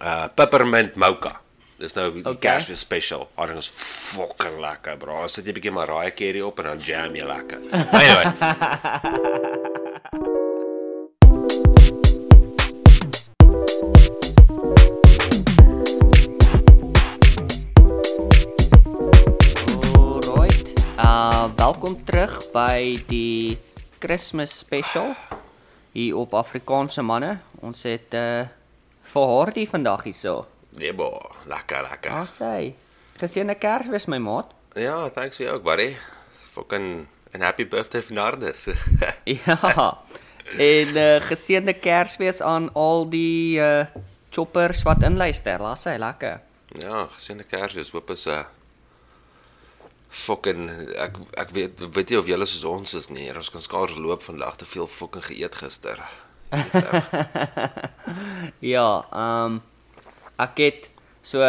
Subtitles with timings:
[0.00, 1.40] uh peppermint mocha.
[1.78, 2.58] Dis nou die Okay.
[2.58, 3.28] Kersfees special.
[3.36, 5.22] Daai ding is fucking lekker, bro.
[5.22, 7.58] As jy 'n bietjie Mariah Carey op en dan jam jy lekker.
[7.94, 8.24] Anyway.
[19.94, 20.66] Alright.
[20.98, 23.58] Uh welkom terug by die
[23.98, 25.14] Kersfees special
[25.94, 27.38] hier op Afrikaanse manne.
[27.62, 28.57] Ons het uh
[29.12, 30.46] vir Hardy vandag hierso.
[30.78, 31.08] Nee, bo,
[31.48, 32.12] lekker, lekker.
[32.12, 32.74] Wat sê?
[33.18, 34.52] Geseënde Kersfees my maat.
[34.78, 35.88] Ja, thanks vir jou ook, buddy.
[36.52, 38.68] Fucking and happy birthday Fernandes.
[39.24, 39.98] Ja.
[40.58, 43.84] En uh geseënde Kersfees aan al die uh
[44.32, 45.60] choppers wat inluister.
[45.60, 46.40] Laat sy lekker.
[46.80, 47.90] ja, geseënde Kersfees.
[47.92, 48.44] Hoop is 'n uh,
[50.08, 53.28] fucking ek ek weet weet nie of julle soos ons is nie.
[53.34, 56.00] Ons kan skaars loop vandag te veel fucking geëet gister.
[58.74, 59.62] Ja, ehm um,
[60.38, 60.90] ek het
[61.22, 61.42] so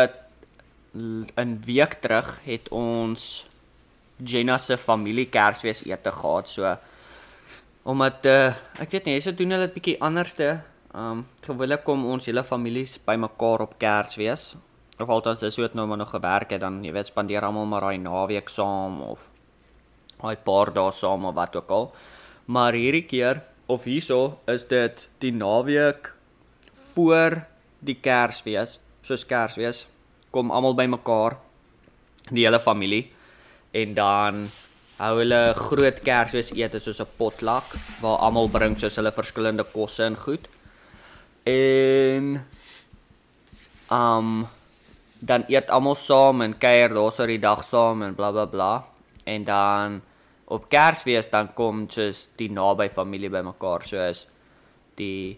[0.94, 3.46] 'n week terug het ons
[4.18, 6.50] Jenna se familie Kersfees ete gehad.
[6.50, 6.78] So
[7.84, 10.62] omdat uh, ek weet nie, so doen hulle dit bietjie anderste.
[10.94, 14.56] Ehm um, gewoonlik kom ons hele families bymekaar op Kersfees.
[15.00, 17.82] Of althans as het nou maar nog gewerk het dan jy weet spandeer almal maar
[17.82, 19.30] daai naweek saam of
[20.20, 21.94] daai paar dae saam of wat ook al.
[22.46, 26.10] Maar hierdie keer of hierso is dit die naweek
[26.94, 27.38] voor
[27.86, 29.86] die Kersfees, soos Kersfees,
[30.34, 31.38] kom almal bymekaar,
[32.30, 33.06] die hele familie
[33.78, 34.42] en dan
[35.00, 40.04] hou hulle groot Kersfees ete soos 'n potluck waar almal bring soos hulle verskillende kosse
[40.04, 40.50] en goed.
[41.46, 42.46] En
[43.92, 44.48] um
[45.20, 48.84] dan eet almal saam en kuier daarso die dag saam en bla bla bla.
[49.26, 50.02] En dan
[50.50, 54.26] op Kersfees dan kom soos die naby familie bymekaar soos
[55.00, 55.38] die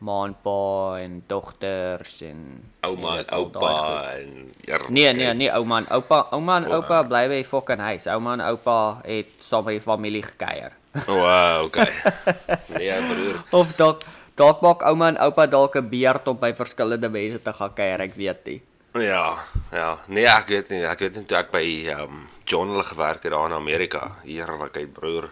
[0.00, 2.44] ma en pa en dogters en
[2.88, 3.72] Ouma en oupa
[4.16, 4.78] en ja.
[4.88, 8.06] Nee nee nee ouma en oupa ouma en oupa bly by fucking huis.
[8.08, 10.72] Ouma en oupa het saam met die familie gekuier.
[11.06, 11.92] Wow, okay.
[12.78, 13.42] Nee, broer.
[13.52, 14.08] Of dalk
[14.40, 18.00] dalk maak ouma en oupa dalk 'n beurt om by verskillende mense te gaan kuier,
[18.00, 18.60] ek weet nie.
[18.92, 19.38] Ja,
[19.70, 19.98] ja.
[20.06, 20.82] Nee, ek weet nie.
[20.88, 21.64] Ek weet nie toe ek by
[21.94, 24.16] um John hulle gewerk het daar in Amerika.
[24.24, 25.28] Heerlikheid, broer.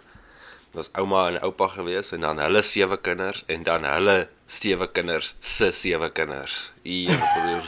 [0.76, 5.34] Was ouma en oupa gewees en dan hulle sewe kinders en dan hulle sewe kinders
[5.40, 6.58] se sewe kinders.
[6.86, 7.66] Ja, broer.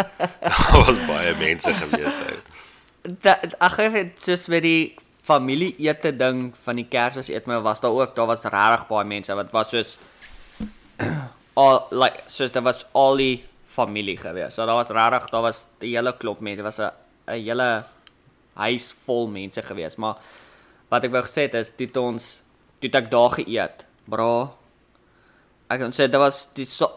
[0.46, 2.36] Daar was baie mense gewees ou.
[3.22, 4.94] Dat ag ek het soos met die
[5.26, 9.06] familie ete ding van die Kersfees eet my was daar ook, daar was regtig baie
[9.10, 9.96] mense wat was soos
[11.62, 13.44] al like soos daar was al die
[13.76, 14.56] familie gewees.
[14.56, 16.90] So daar was regtig, daar was die hele klop mense, was 'n
[17.28, 17.84] 'n hele
[18.54, 20.16] huis vol mense gewees, maar
[20.90, 22.42] wat ek wou gesê het is dit ons
[22.80, 23.84] toe ek daar geëet.
[24.08, 24.50] Bra.
[25.68, 26.88] Ek kan sê dit was die so,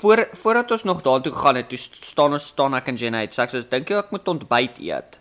[0.00, 3.34] voor voordat ons nog daartoe gegaan het, toe staan ons staan ek en Jenna uit.
[3.34, 5.18] So ek sê dink jy ek moet ontbyt eet?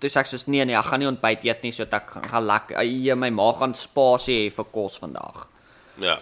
[0.00, 2.26] Toe sê ek soos nee nee, ek gaan nie ontbyt eet nie, so ek gaan,
[2.28, 2.76] gaan lekker.
[2.82, 5.46] Ai, my maag gaan spasie hê vir kos vandag.
[6.02, 6.18] Ja.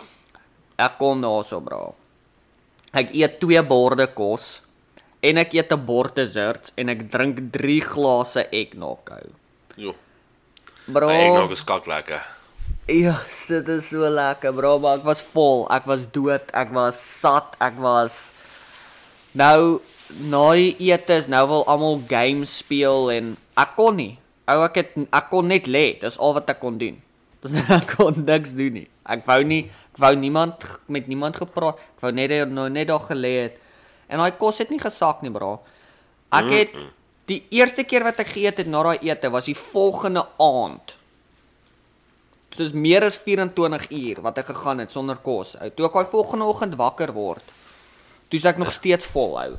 [0.80, 1.88] Ek kom daarso, bra.
[2.92, 4.60] Ek eet twee borde kos
[5.22, 8.98] en ek eet 'n bord desserts en ek drink 3 glase eggnog.
[9.10, 9.30] ou.
[9.76, 9.94] Jo.
[10.86, 11.08] Bro.
[11.08, 12.20] Ek nog is kak lekker.
[12.88, 15.66] Ja, dit is so lekker, bro, maar ek was vol.
[15.70, 18.32] Ek was dood, ek was sat, ek was
[19.30, 19.78] Nou
[20.26, 24.16] na die etes, nou wil almal games speel en ek kon nie.
[24.50, 25.94] Ou ek het ek kon net lê.
[26.02, 26.98] Dis al wat ek kon doen.
[27.44, 28.88] Dis ek kon niks doen nie.
[29.06, 31.78] Ek wou nie ek wou niemand met niemand gepraat.
[31.96, 33.60] Ek wou net nou net daar gelê het.
[34.08, 35.60] En daai kos het nie gesak nie, bro.
[36.32, 36.74] Ek het
[37.30, 40.94] die eerste keer wat ek geëet het na daai ete was die volgende aand.
[42.56, 45.54] Soos meer as 24 uur wat ek gegaan het sonder kos.
[45.60, 47.52] Ou, toe ek daai volgende oggend wakker word,
[48.30, 49.58] toe is ek nog steeds vol, ou.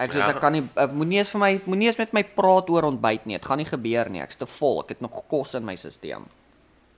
[0.00, 0.30] Ek sê Ja.
[0.32, 3.26] ek kan nie ek moenie eens vir my moenie eens met my praat oor ontbyt
[3.26, 3.36] nie.
[3.36, 4.22] Dit gaan nie gebeur nie.
[4.22, 4.80] Ek's te vol.
[4.80, 6.24] Ek het nog kos in my stelsel.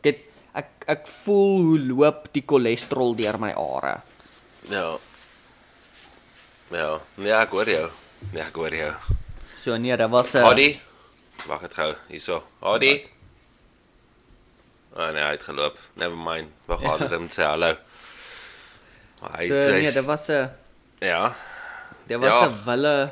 [0.03, 0.20] Dit
[0.55, 4.01] ek ek voel hoe loop die cholesterol deur my are.
[4.71, 4.99] Ja.
[6.73, 7.91] Ja, nee, ek hoor jou.
[8.33, 8.93] Nee, ek hoor jou.
[9.63, 10.81] So nee, dit was 'n Hadi.
[11.47, 12.43] Wag dit gou, hierso.
[12.63, 13.07] Hadi.
[14.97, 15.78] Ah nee, hy het geloop.
[15.97, 16.49] Never mind.
[16.69, 16.97] Wag, Ja.
[16.98, 17.77] gaan hom sê hallo.
[19.22, 20.51] Hy so hy- nee, dit was 'n
[21.01, 21.34] Ja.
[22.07, 22.47] dit was Ja.
[22.48, 23.10] 'n wille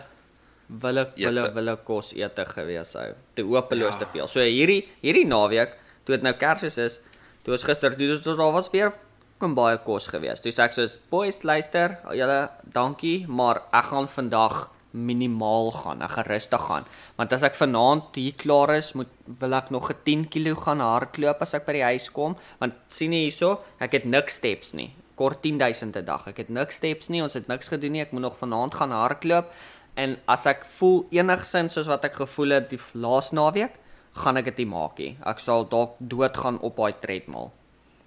[0.69, 1.53] wille wille Ete.
[1.55, 3.15] wille kos ete gewees ou.
[3.35, 3.99] Te hopeloos Ja.
[3.99, 4.29] te veel.
[4.29, 7.01] So hierdie hierdie naweek, toe dit nou Kersfees is,
[7.45, 8.93] toe ons gister toe ons daar was weer
[9.41, 10.43] kom baie kos gewees.
[10.45, 12.43] Toe sê ek soos boys luister, julle
[12.75, 14.59] dankie, maar ek gaan vandag
[14.91, 16.89] minimaal gaan, ek gaan rustig gaan.
[17.17, 19.11] Want as ek vanaand hier klaar is, moet
[19.41, 22.75] wil ek nog 'n 10 kg gaan hardloop as ek by die huis kom, want
[22.89, 24.93] sien jy hierso, ek het niks steps nie.
[25.21, 26.27] kort 10000 'n dag.
[26.29, 28.01] Ek het niks steps nie, ons het niks gedoen nie.
[28.01, 29.53] Ek moet nog vanaand gaan hardloop
[29.97, 33.75] en as ek voel enigsins soos wat ek gevoel het die laas naweek,
[34.23, 35.13] gaan ek dit nie maak nie.
[35.27, 37.51] Ek sal dalk doodgaan op daai treadmill.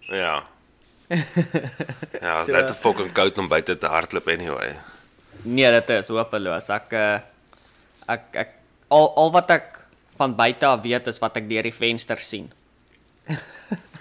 [0.10, 0.42] Ja.
[1.14, 4.76] ja, dit So- is net te fucking koud om buite te hardloop anyway.
[5.44, 6.70] Nee, dit is hopeloos.
[6.74, 7.20] Ek uh,
[8.14, 8.54] ek ek
[8.94, 9.80] al al wat ek
[10.18, 12.52] van buite af weet is wat ek deur die venster sien.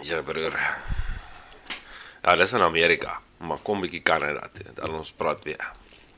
[0.03, 0.57] Ja, broer.
[2.25, 4.67] Ja, dis in Amerika, maar kom bietjie Kanada toe.
[4.75, 5.63] Dan ons praat weer.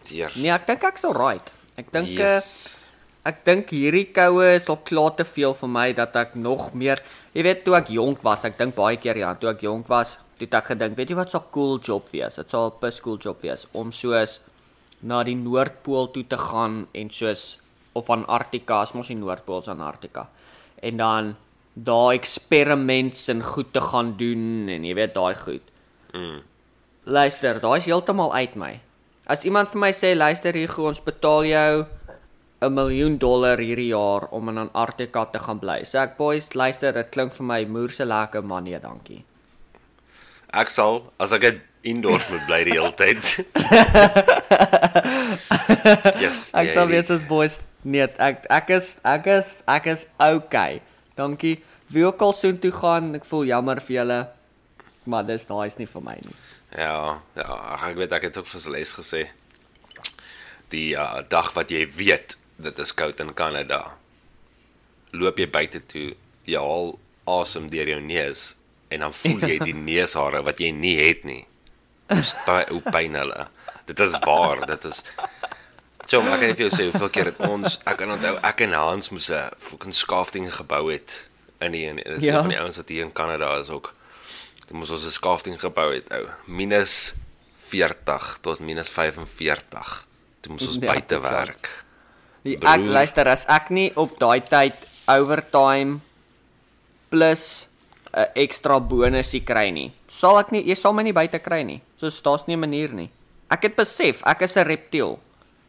[0.08, 0.32] Teer.
[0.41, 1.50] Nee, ek dink ek's alright.
[1.76, 2.17] Ek dink yes.
[2.19, 2.49] Yes.
[2.49, 2.83] uh,
[3.24, 7.00] ek dink hierdie koue is al klaar te veel vir my dat ek nog meer,
[7.32, 10.18] jy weet toe ek jonk was, ek dink baie keer ja, toe ek jonk was,
[10.38, 12.36] toe ek gedink, weet jy wat so 'n cool job wees?
[12.36, 14.40] Dit sal 'n pis cool job wees om soos
[15.02, 17.58] na die Noordpool toe te gaan en soos
[17.94, 20.28] of Antarktika, as mos die Noordpool is Antarktika.
[20.82, 21.36] En dan
[21.74, 25.62] daai eksperiments en goed te gaan doen en jy weet daai goed.
[26.12, 26.42] Mm.
[27.04, 28.80] Luister, daai is heeltemal uit my.
[29.26, 31.86] As iemand vir my sê, luister hier, ons betaal jou
[32.64, 35.81] 'n miljoen dollar hierdie jaar om in Antarktika te gaan bly.
[35.84, 39.25] Sê ek, boys, luister, dit klink vir my moerse lekker, maar nee, dankie.
[40.55, 43.25] Ek sal as ek indoors moet bly die hele tyd.
[46.25, 46.50] yes.
[46.55, 50.06] Ek nee, sal die- wees as boys, nee, ek ek is ek is ek is
[50.19, 50.81] okay.
[51.19, 51.58] Dankie.
[51.93, 54.20] Wie ook al soheen toe gaan, ek voel jammer vir julle,
[55.05, 56.34] maar dis daai is nie vir my nie.
[56.75, 59.22] Ja, ja, ek weet ek het ook vir Celeste gesê.
[60.72, 63.96] Die uh, dag wat jy weet dit is koud in Kanada.
[65.12, 66.14] Loop jy buite toe,
[66.44, 68.54] jy haal asem deur jou neus
[68.90, 71.44] en dan voel jy die neushare wat jy nie het nie.
[72.22, 73.48] Sta hoe pyn hulle.
[73.86, 75.02] Dit is waar, dit is
[76.06, 78.60] So, ek kan nie vir jou sê hoeveel keer het ons ek kan onthou ek
[78.60, 81.28] en Hans moes 'n fucking skafting gebou het
[81.64, 82.34] in die in dis Ja.
[82.34, 82.40] ja.
[82.42, 83.94] van die ouens wat hier in Kanada is ook.
[84.60, 86.28] Dit moes ons 'n skafting gebou het ou.
[86.46, 87.14] Minus
[87.56, 90.06] 40 tot minus 45.
[90.42, 91.32] Toe moes ons Ja, buite exact.
[91.46, 91.83] werk.
[92.44, 92.93] Die, ek Broer.
[92.93, 94.75] luister as ek nie op daai tyd
[95.08, 96.00] overtime
[97.11, 97.67] plus
[98.14, 99.93] 'n ekstra bonusie kry nie.
[100.08, 101.81] Sal ek nie jy sal my nie buite kry nie.
[101.99, 103.11] Soos daar's nie 'n manier nie.
[103.50, 105.19] Ek het besef ek is 'n reptiel.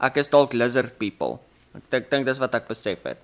[0.02, 1.40] Ek is dalk lizard people.
[1.76, 3.18] Ek dink dink dis wat ek besef het.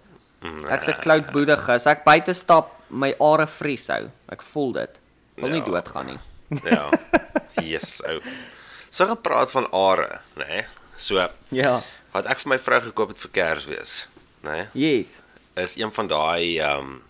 [0.69, 1.69] Ek's 'n cloudboedige.
[1.69, 4.09] As ek buite stap, my are vries hou.
[4.31, 4.89] Ek voel dit.
[5.37, 5.65] Wil nie Ja.
[5.65, 6.19] doodgaan nie.
[6.65, 6.89] Ja.
[7.61, 8.21] Yes, ou.
[8.89, 10.45] So gepraat van are, nê?
[10.47, 10.65] Nee?
[10.95, 11.81] So, Ja.
[12.13, 14.07] Wat ek vir my vrou gekoop het vir Kersfees,
[14.43, 14.51] nê?
[14.51, 14.67] Nee?
[14.73, 15.19] Yes.
[15.55, 17.01] is een van daai ehm um,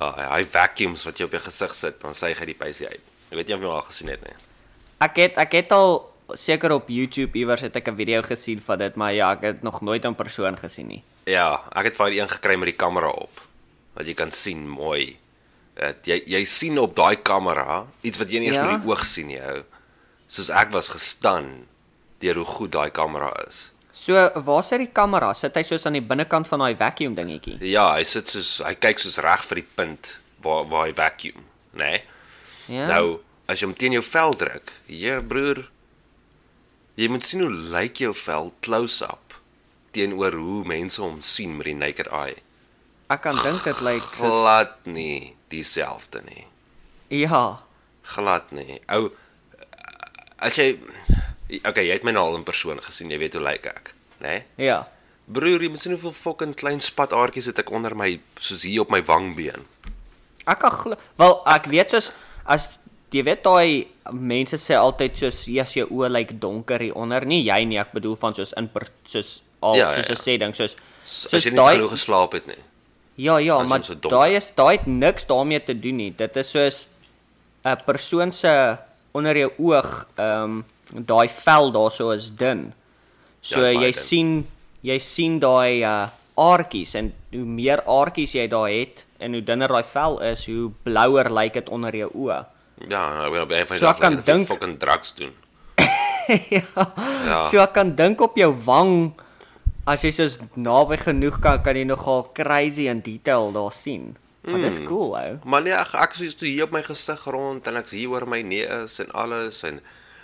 [0.00, 3.04] uh, hy vacuums wat jy op jou gesig sit, dan suig hy die pysie uit.
[3.30, 4.34] Ek weet nie of jy al gesien het nie.
[5.02, 5.96] Ek het ek het al
[6.38, 9.62] seker op YouTube iewers het ek 'n video gesien van dit, maar ja, ek het
[9.62, 11.02] nog nooit in persoon gesien nie.
[11.26, 13.40] Ja, ek het vir een gekry met die kamera op.
[13.94, 15.18] Wat jy kan sien mooi.
[15.74, 18.70] Dit jy jy sien op daai kamera iets wat jy nie eens Ja?
[18.70, 19.62] met die oog sien nie, ou.
[20.28, 21.66] Soos ek was gestan
[22.20, 23.72] deur hoe goed daai kamera is.
[24.02, 25.30] So, waar sit die kamera?
[25.38, 27.58] Sit hy soos aan die binnekant van daai vacuum dingetjie?
[27.70, 31.44] Ja, hy sit soos hy kyk soos reg vir die punt waar waar hy vacuum,
[31.78, 31.90] né?
[31.92, 32.00] Nee?
[32.72, 32.88] Ja.
[32.90, 33.20] Nou,
[33.50, 35.64] as jy hom teen jou vel druk, ja broer,
[36.98, 39.36] jy moet sien hoe lyk jou vel close-up
[39.94, 42.38] teenoor hoe mense hom sien met die naked eye.
[43.12, 46.46] ek kan dink dit lyk soos Glad nie dieselfde nie.
[47.22, 47.60] ja.
[48.16, 48.80] Glad nie.
[48.90, 49.12] Ou
[50.42, 50.72] as jy
[51.60, 54.28] Okay, jy het my nou al in persoon gesien, jy weet hoe lyk ek, né?
[54.56, 54.66] Nee?
[54.68, 54.88] Ja.
[55.32, 58.90] Broer, jy moet sien hoeveel fucking klein spataartjies het ek onder my soos hier op
[58.90, 59.66] my wangbeen.
[60.50, 62.10] Ek kan glo Wel, ek weet soos
[62.50, 62.66] as
[63.12, 67.26] jy weet daai mense sê altyd soos ja, as jou oë lyk donker hier onder,
[67.28, 70.18] nie jy nie, ek bedoel van soos in per, soos al Ja, ja, soos 'n
[70.18, 70.22] ja.
[70.24, 72.60] sê ding soos So, as jy nie genoeg geslaap het nie.
[73.18, 76.10] Ja, ja, maar so daai is daai het niks daarmee te doen nie.
[76.16, 76.86] Dit is soos
[77.66, 78.78] 'n persoon se
[79.12, 82.72] onder jou oog, ehm um, daai vel daarso is dun.
[83.40, 84.02] So Ja, baie jy dun.
[84.02, 84.46] sien
[84.82, 86.08] jy sien daai uh
[86.38, 90.70] aartjies en hoe meer aartjies jy daar het en hoe dunner daai vel is, hoe
[90.82, 92.38] blouer lyk dit onder jou oë.
[92.88, 95.32] Ja, ek weet op een van So kan dink- fucking drugs doen.
[96.56, 96.62] ja.
[97.26, 97.48] Ja.
[97.50, 99.12] So ek kan dink op jou wang
[99.86, 104.16] as jy soos naby genoeg kan kan jy nogal crazy in detail daar sien.
[104.42, 104.86] Maar dis Hmm.
[104.86, 105.38] cool ou.
[105.44, 108.40] Maar nee, ek ek is hier op my gesig rond en ek's hier oor my
[108.42, 109.80] neus en alles en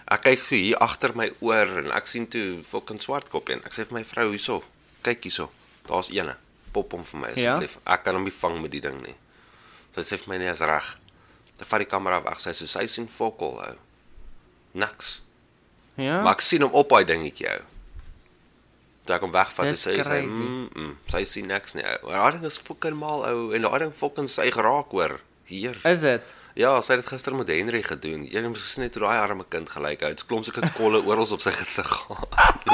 [0.09, 3.75] ek kyk hier agter my oor en ek sien toe fucking swart kop en ek
[3.77, 4.63] sê vir my vrou hierso,
[5.05, 5.51] kyk hierso.
[5.89, 6.35] Daar's eene.
[6.73, 7.57] Pop hom vir my Ja?
[7.57, 7.79] asseblief.
[7.87, 9.15] Ek kan hom nie vang met die ding nie.
[9.97, 10.91] Sy sê vir my nee, is reg.
[11.59, 12.41] Ek vat die kamera weg.
[12.41, 13.77] Sy sê sy sien fokol ou.
[14.79, 15.21] Niks.
[15.97, 16.21] Ja.
[16.23, 17.65] Maar ek sien hom op daai dingetjie ou.
[19.09, 22.13] Toe ek hom wegvat, sê sy mm, mm, sy sien niks nie ou.
[22.13, 25.17] Daai ding is fucking mal ou en daai ding fucking sy geraak hoor.
[25.49, 25.81] Hier.
[25.89, 26.35] Is dit?
[26.59, 28.25] Ja, sy het dit gister met Henry gedoen.
[28.27, 30.25] Jy moet gesien net hoe daai arme kind gelyk het.
[30.27, 32.67] Klomp sulke kolle oral op sy gesig gehad.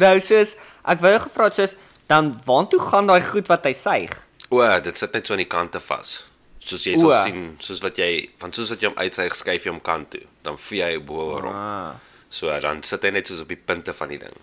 [0.00, 0.54] Nou soos
[0.88, 1.72] ek wou gevra het soos
[2.08, 4.14] dan waartoe gaan daai goed wat hy suig?
[4.48, 6.12] O, dit sit net so aan die kante vas.
[6.60, 8.08] Soos jy sal sien, soos wat jy
[8.40, 10.22] van soos wat jy hom uitsuig, skuif jy hom kant toe.
[10.46, 11.58] Dan vee hy bo oor hom.
[11.58, 11.92] Ah.
[12.32, 14.36] So dan sit hy net soos op die punte van die ding.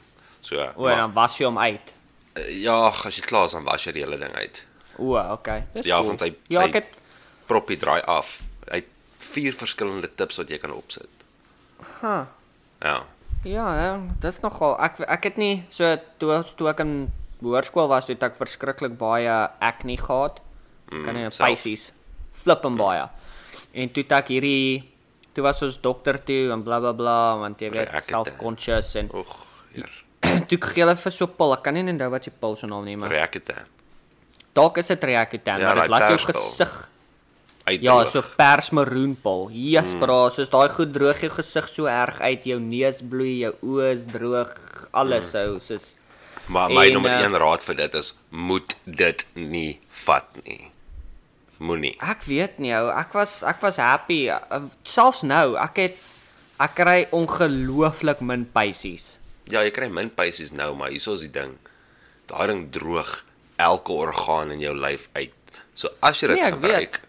[0.45, 1.93] So O, en dan was jy hom uit.
[2.37, 4.63] eh, ja, as jy klaar is dan was jy die hele ding uit.
[4.99, 5.63] O, okay.
[5.73, 6.11] Dis Ja, cool.
[6.13, 6.96] van sy- Ja, sy- ek het
[7.47, 8.39] Proppie draai af.
[8.69, 8.87] Hy het
[9.19, 11.09] vier verskillende tips wat jy kan opsit.
[12.01, 12.27] ha.
[12.81, 13.03] Ja.
[13.45, 17.11] Ja, ja, dis nogal ek ek het nie so toe toe ek in
[17.41, 19.29] hoërskool was, het ek verskriklik baie
[19.61, 20.41] acne gehad.
[20.89, 21.49] Kan Mm, self.
[21.49, 21.91] Pisces.
[22.33, 23.05] Flip en baie.
[23.73, 24.83] En toe ek hierdie
[25.33, 28.09] toe was ons dokter toe en bla bla bla want jy weet Reacte.
[28.09, 29.35] self-conscious en Oeg,
[29.73, 29.89] hier.
[30.49, 31.53] toe gee hulle vir so 'n pil.
[31.53, 33.55] Ek kan nie onthou wat se pil se naam nie, maar Reakte.
[34.53, 36.89] dalk is dit Reacutan, Ja, maar dit laat jou gesig
[37.67, 37.81] Uit.
[37.83, 39.49] Ja, so persmaroenpil.
[39.51, 39.99] Jesus, Mm.
[39.99, 43.91] bra, soos daai goed droog jou gesig so erg uit, jou neus bloei, jou oë
[43.91, 44.53] is droog,
[44.93, 45.31] alles Mm.
[45.31, 45.93] sou soos
[46.47, 50.71] Maar my En, nommer eh, 1 raad vir dit is moet dit nie vat nie.
[51.59, 51.95] Moenie.
[51.99, 55.55] ek weet nie ou, ek was ek was happy uh, selfs nou.
[55.57, 55.97] Ek het
[56.59, 59.17] ek kry ongelooflik min pysies.
[59.49, 61.57] Ja, jy kry min pysies nou, maar hieso is die ding.
[62.29, 63.23] Daai ding droog
[63.57, 65.33] elke orgaan in jou lyf uit.
[65.75, 67.01] So as jy dit Nee, gebruik,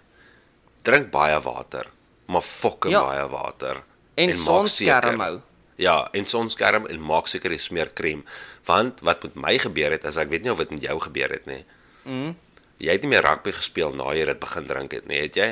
[0.89, 1.87] drink baie water,
[2.27, 3.05] maar fokke Ja.
[3.05, 3.85] baie water
[4.19, 5.41] En, maak sonskerm hou.
[5.79, 8.25] Ja, en sonskerm en maak seker jy smeer krem.
[8.67, 11.31] Want wat met my gebeur het, is ek weet nie of dit met jou gebeur
[11.31, 11.63] het nie.
[12.03, 12.35] Mm.
[12.83, 15.49] Jy het nie meer rugby gespeel na jy dit begin drink het nie, het jy?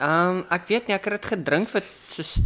[0.00, 1.84] Ehm um, ek weet nie, ek het dit gedrink vir
[2.14, 2.38] soos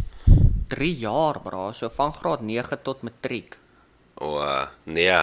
[0.73, 3.59] 3 jaar, bra, so van graad 9 tot matriek.
[4.17, 5.21] O uh, nee.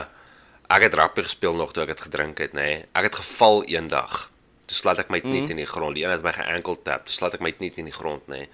[0.73, 2.69] Ek het rugby gespeel nog toe ek dit gedrink het, nê.
[2.69, 2.85] Nee.
[2.95, 4.32] Ek het geval eendag.
[4.67, 5.51] Toe slat ek my knie Mhm.
[5.51, 5.95] in die grond.
[5.95, 7.05] Die een het my ge-ankle tap.
[7.07, 8.37] Toe slat ek my knie in die grond, nê.
[8.37, 8.49] Nee.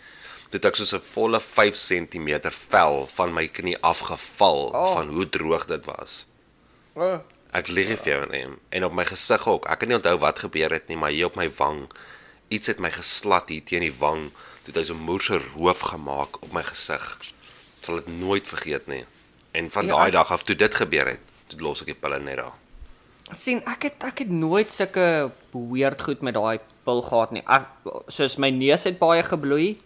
[0.50, 4.92] Toe het ek soos 'n volle 5 cm vel van my knie afgeval Oh.
[4.92, 6.26] van hoe droog dit was.
[6.94, 7.18] Oh.
[7.52, 8.46] Ek nie vir jou nie.
[8.70, 9.66] En op my gesig ook.
[9.66, 11.88] Ek kan nie onthou wat gebeur het nie, maar hier op my wang
[12.48, 14.30] iets het my geslat hier teen die wang.
[14.64, 17.18] Toe het hy so 'n moerse roof gemaak op my gesig.
[17.80, 19.04] Sal dit nooit vergeet nie.
[19.52, 22.18] En van Ja, daai dag af toe dit gebeur het, toe los ek die pille
[22.18, 22.52] net daar.
[23.36, 27.44] Sien ek het ek het nooit sulke weird goed met daai pil gehad nie.
[27.44, 27.68] Ek
[28.12, 29.76] soos my neus het baie gebloei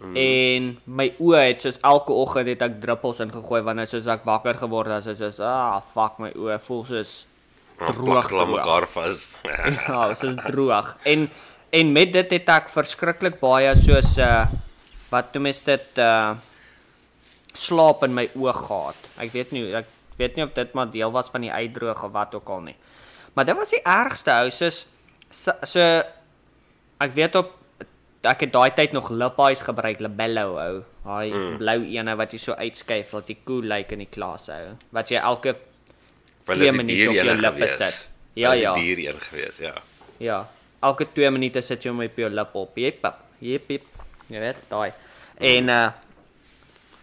[0.00, 0.16] mm.
[0.16, 4.60] en my oë het soos elke oggend het ek druppels ingegooi wanneer soos ek wakker
[4.62, 7.18] geword het, as soos ah fuck my oë voel soos
[7.80, 8.50] Droog, droog.
[8.52, 9.38] mekaar vas.
[9.88, 10.96] ja, soos droog.
[11.08, 11.30] En
[11.70, 14.44] en met dit het ek verskriklik baie soos uh
[15.10, 16.36] wat noem mens dit uh
[17.56, 19.00] slaap in my oë gehad.
[19.24, 19.88] Ek weet nie ek
[20.20, 22.76] weet nie of dit maar deel was van die uitdroog of wat ook al nie.
[23.34, 24.84] Maar dit was die ergste ou soos
[25.30, 25.86] so, so
[27.00, 27.56] ek weet op
[28.28, 30.80] ek het daai tyd nog lippies gebruik, labello ou.
[31.04, 31.56] Daai mm.
[31.62, 34.74] blou ene wat jy so uitskuif dat jy cool lyk in die klas ou.
[34.92, 35.56] Wat jy elke
[36.48, 37.78] Wel is die minute op jou lippe gewees.
[37.78, 38.10] sit.
[38.34, 38.74] Ja, Was ja.
[38.76, 39.72] Die dier een gewees, ja.
[40.20, 40.38] Ja,
[40.84, 42.76] elke 2 minute sit jy hom op jou lip op.
[42.78, 43.08] Jep,
[43.40, 43.88] jep, jep.
[44.30, 44.92] Jy weet, daai.
[45.40, 45.88] En uh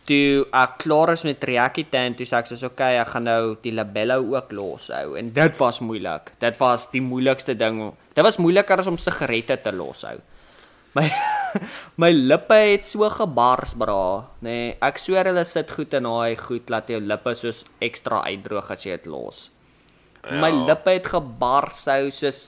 [0.07, 3.73] toe ek klaar is met Reacutan, toe sê ek soos okay, ek gaan nou die
[3.75, 5.17] labello ook los hou.
[5.19, 6.31] En dit was moeilik.
[6.39, 7.81] Dit was die moeilikste ding.
[8.15, 10.17] Dit was moeiliker as om sigarette te los hou.
[10.97, 11.03] My
[12.01, 14.25] my lippe het so gebars, bra.
[14.41, 18.71] Nee, ek sweer hulle sit goed in daai goed laat jou lippe soos ekstra uitdroog
[18.73, 19.43] as jy dit los.
[20.23, 20.39] Ja.
[20.41, 22.47] My lippe het gebars hou soos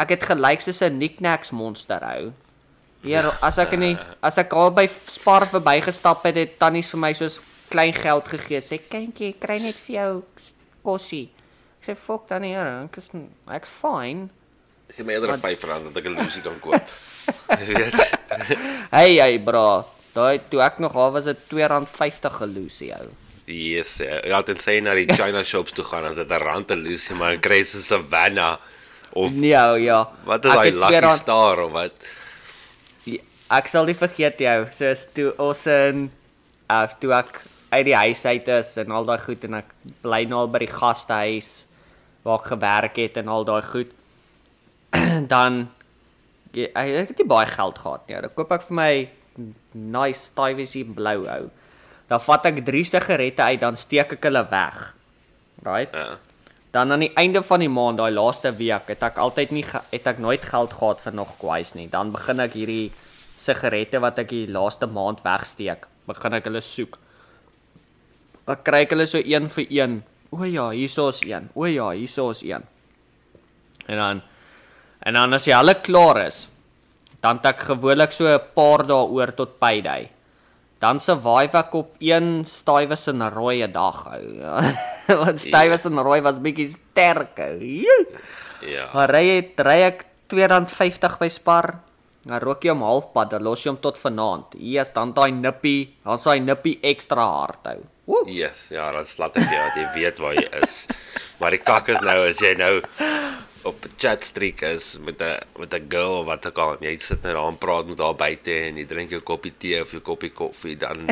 [0.00, 2.32] ek het gelyk soos 'n knickknacks monster hou.
[3.02, 7.00] Hier as ek in die as ek al by Spar verbygestap het, het tannies vir
[7.02, 7.40] my soos
[7.72, 8.60] klein geld gegee.
[8.62, 10.12] Sê kindjie, kry net vir jou
[10.86, 11.26] kossie.
[11.80, 13.10] Ek sê fok dan hier, ek is
[13.50, 14.28] ek's fine.
[14.92, 16.82] Gee my eerder 5 rand dat ek 'n Lucy kan koop.
[18.92, 23.10] Hey hey bra, daai toe ek nog daar was dit R2.50 gelosie ou.
[23.46, 26.70] Yes, ja, ja, dan sê na die China shops toe gaan, is dit 'n rand
[26.70, 28.58] 'n Lucy, maar kry jy so Savannah
[29.12, 30.08] of Nee ou, ja.
[30.24, 32.14] wat is daai Lucky R2 Star of wat?
[33.52, 36.06] Ek sal nie vergeet jou, soos toe ons in
[36.72, 37.42] uh toe ek
[37.72, 40.62] uit die huis uit is en al daai goed en ek bly nou al by
[40.62, 41.50] die gastehuis
[42.24, 43.92] waar ek gewerk het en al daai goed.
[45.34, 45.66] dan
[46.52, 48.20] ja, ek het nie baie geld gehad nie.
[48.24, 48.92] Dan koop ek vir my
[49.72, 51.44] nice Tyviesie blou ou.
[52.08, 54.82] Dan vat ek 3 sigarette uit, dan steek ek hulle weg.
[55.64, 55.92] Right?
[55.96, 56.18] Ja.
[56.72, 60.06] Dan aan die einde van die maand, daai laaste week, het ek altyd nie het
[60.08, 61.88] ek nooit geld gehad vir nog kwais nie.
[61.92, 62.92] Dan begin ek hierdie
[63.42, 66.98] sigarette wat ek die laaste maand wegsteek, begin ek hulle soek.
[68.46, 70.00] Dan kry ek hulle so een vir een.
[70.32, 71.50] O ja, hierso is een.
[71.54, 72.64] O ja, hierso is een.
[73.86, 74.22] En dan
[75.02, 76.44] en dan as jy hulle klaar is,
[77.22, 80.10] dan het ek gewoonlik so 'n paar dae oor tot payday.
[80.78, 84.22] Dan survive ek op een stywes en rooi dag hou.
[84.38, 84.60] Ja.
[85.22, 87.38] Want stywes en rooi was bietjie sterk.
[87.38, 87.94] ou.
[88.66, 88.88] Ja.
[88.94, 91.74] Maar ry het ry ek R2.50 by Spar.
[92.22, 94.54] Dan rook jy hom halfpad, dan los jy hom tot vanaand.
[94.54, 97.80] Hier is dan daai nippie, dan sal hy nippie ekstra hard hou.
[98.06, 98.22] Woe.
[98.30, 100.76] Yes, ja, dan slat ek jou dat jy weet waar jy is.
[101.40, 102.76] Maar die kak is nou as jy nou
[103.62, 106.86] op 'n chat streak is met 'n met 'n girl of wat ook al, en
[106.90, 109.80] jy sit net daar en praat met haar buite en jy drink jou koppie tee
[109.80, 111.06] of jou koppie koffie, dan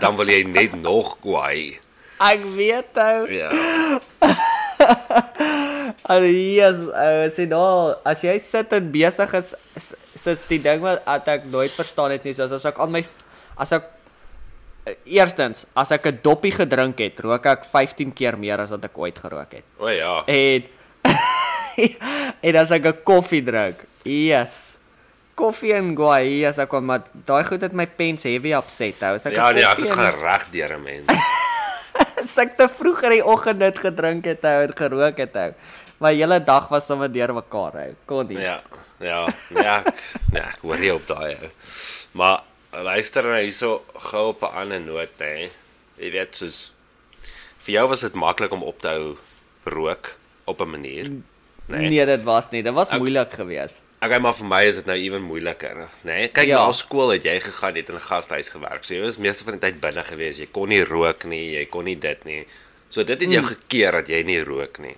[0.00, 1.78] dan wil jy net nog kwaai.
[2.20, 3.26] Ek weet ou.
[3.30, 3.50] Ja.
[6.04, 9.54] Al yes, uh, sê nou, as jy sit en besig is,
[10.20, 13.00] soos die ding wat ek nooit verstaan het nie, soos as ek aan my
[13.64, 13.86] as ek
[14.84, 18.84] uh, eerstens, as ek 'n doppie gedrink het, rook ek 15 keer meer as wat
[18.84, 19.64] ek ooit gerook het.
[19.80, 20.20] O ja.
[20.28, 20.68] En
[22.52, 24.76] en as ek 'n koffie drink, yes.
[25.34, 29.16] Koffie en guai, yes, ek kom maar daai goed het my pens heavy upset hou.
[29.16, 31.08] As ek Ja, nee, ek het gaan reg deur 'n mens.
[32.24, 35.50] as ek te vroeg in die oggend dit gedrink het hou en gerook het hou.
[36.00, 37.94] My hele dag was sommer deur mekaar hou.
[38.06, 38.38] Kon nie.
[38.38, 38.60] Ja.
[39.00, 39.94] Ja, ja, ek,
[40.32, 41.34] ja, ek hoor jy op daai.
[41.42, 41.50] ou.
[42.12, 42.42] Maar
[42.84, 45.50] luister nou hierso gou op 'n ander noot hè.
[45.98, 46.72] Jy weet soos
[47.64, 49.16] vir jou was dit maklik om op te hou
[49.64, 50.14] rook
[50.46, 51.10] op 'n manier.
[51.66, 52.62] Nee, nee dit was nie.
[52.62, 53.80] Dit was Ek- moeilik geweest.
[54.04, 55.88] Okay, maar vir my is dit nou ewen moeiliker, né?
[56.02, 56.28] Nee?
[56.28, 56.66] Kyk, Ja.
[56.66, 58.84] na skool het jy gegaan, het in 'n gasthuis gewerk.
[58.84, 60.36] So jy was meeste van die tyd binne gewees.
[60.38, 62.46] Jy kon nie rook nie, jy kon nie dit nie.
[62.88, 63.48] So dit het jou Mm.
[63.48, 64.96] gekeer dat jy nie rook nie.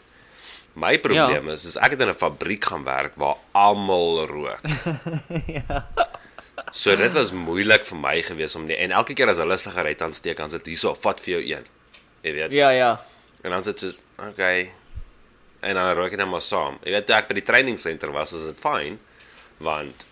[0.77, 1.53] My probleem ja.
[1.57, 4.61] is, is ek het in 'n fabriek gaan werk waar almal rook.
[5.57, 5.87] ja.
[6.71, 9.59] So dit was moeilik vir my gewees om nie en elke keer as hulle 'n
[9.59, 11.65] sigaret aansteek, dan sit hierso, vat vir jou een.
[12.21, 12.53] Jy weet.
[12.53, 12.91] Ja, ja.
[13.43, 14.73] En dan sit soos, okay.
[15.61, 16.79] En dan rook ek net maar saam.
[16.85, 18.99] Jy weet ek by die training center was, was dit fyn
[19.59, 20.07] want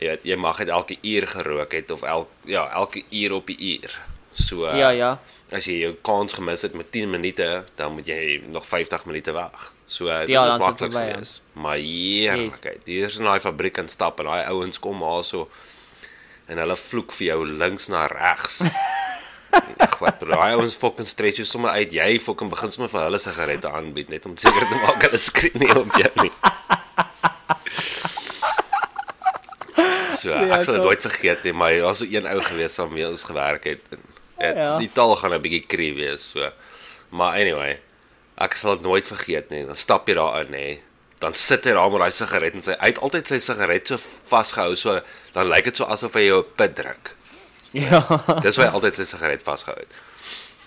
[0.00, 3.46] jy weet jy mag dit elke uur gerook het of el ja, elke uur op
[3.46, 4.00] die uur.
[4.32, 5.20] So Ja, ja.
[5.52, 9.32] as jy jou kans gemis het met 10 minute, dan moet jy nog 50 minute
[9.32, 9.72] wag.
[9.92, 11.12] So dit Ja, was dan is dit maklik ja.
[11.12, 11.42] geweest.
[11.52, 12.80] Maar heerlikheid.
[12.88, 15.48] Hier is in daai fabriek en stap en daai ouens kom maar so
[16.48, 18.60] en hulle vloek vir jou links na regs.
[19.84, 21.92] Ag wat bro, daai ouens fucking stretch jou sommer uit.
[21.92, 25.52] Jy fucking begin sommer vir hulle sigarette aanbied net om seker te maak hulle skree
[25.60, 26.32] nie op jou nie.
[30.22, 32.76] So, Nee, ek sal dit nooit vergeet nie, maar daar was so een ou gewees
[32.78, 34.02] waarmee ons gewerk het en
[34.38, 34.76] het, Ja.
[34.78, 36.50] die taal gaan 'n bietjie kree wees, so.
[37.10, 37.80] Maar anyway,
[38.42, 39.64] ek sal dit nooit vergeet nie.
[39.68, 40.66] Dan stap jy daar in nê.
[41.22, 43.98] Dan sit hy daar met daai sigaret en sy het altyd sy sigaret so
[44.30, 44.96] vasgehou, so
[45.36, 47.14] dan lyk dit so asof hy jou 'n pit druk.
[47.72, 48.02] Ja.
[48.42, 49.94] Dis hoe hy altyd sy sigaret vasgehou het.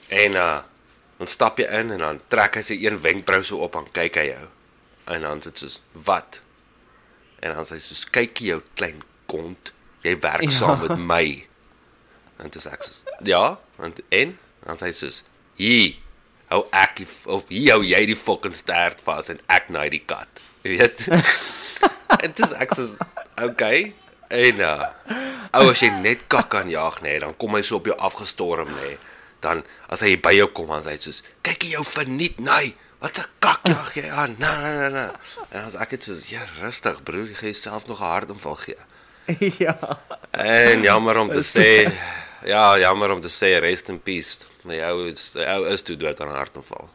[0.09, 0.61] En uh
[1.17, 4.17] dan stap jy in en dan trek hy sy een wenkbrau so op en kyk
[4.19, 4.47] hy jou.
[5.07, 6.41] En dan sit soos wat?
[7.39, 8.99] En dan sê hy soos kyk jou klein
[9.31, 9.71] kont,
[10.03, 10.49] jy werk Ja.
[10.49, 10.57] ja.
[10.57, 11.47] saam met my.
[12.43, 15.23] En dis ek soos ja, en en dan sê hy soos
[15.55, 15.95] hier
[16.53, 20.03] hou ek die, of hier hou jy die fucking stert vas en ek naai die
[20.05, 20.41] kat.
[20.65, 21.05] Jy weet.
[22.23, 22.95] en dis ek soos
[23.41, 23.93] okay.
[24.33, 24.89] En uh
[25.55, 28.73] ou as jy net kak aan jag nê, dan kom hy so op jou afgestorm
[28.75, 28.95] nê.
[29.39, 29.61] Dan
[29.93, 32.73] as hy by jou kom dan sê hy soos kyk jy jou verniet nee.
[32.99, 34.35] Wat 'n kak jag jy aan?
[34.39, 35.11] Nee nee nee nee.
[35.51, 38.81] En as ek dit soos ja, rustig broer, jy gee jouself nog 'n hartaanval gee.
[39.65, 39.77] ja.
[40.31, 41.91] En jammer om te sê
[42.45, 44.45] ja, jammer om te sê rest in peace.
[44.65, 46.89] My ou is ou is toe dood aan 'n hartaanval.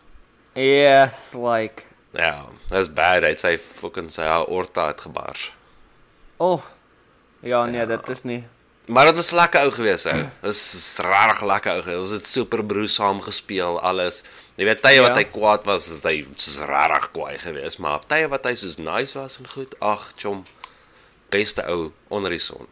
[0.54, 3.22] Yes, like Ja, that's bad.
[3.22, 5.52] Hy het sy fucking sy aorta uitgebars.
[6.38, 6.62] oh.
[7.42, 8.44] Ja, nee, dit is nie.
[8.86, 10.12] Maar dit was lekker ou gewees ou.
[10.16, 12.00] Dit was regtig lekker ou.
[12.00, 14.22] Ons het super broer saam gespeel, alles.
[14.56, 15.22] Jy weet tye wat Ja.
[15.22, 19.18] hy kwaad was, is hy soos regtig kwaai gewees, maar tye wat hy soos nice
[19.18, 20.44] was en goed, ag, chom.
[21.30, 22.66] Beste ou onder die son.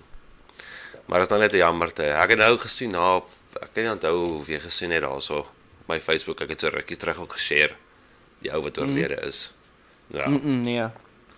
[1.06, 2.02] Maar is dan net 'n jammerte.
[2.04, 3.22] Ek het nou gesien, nou,
[3.56, 6.68] ek kan nie onthou of jy gesien het daarso op my Facebook, ek het so
[6.68, 7.74] rukkie terug ook geshare
[8.42, 9.52] die ou wat oorlede is.
[10.10, 10.28] Ja.
[10.28, 10.86] Mm, -mm nee.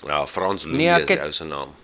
[0.07, 1.75] Ja, Frans Louis Nee, ek is het- ou se naam.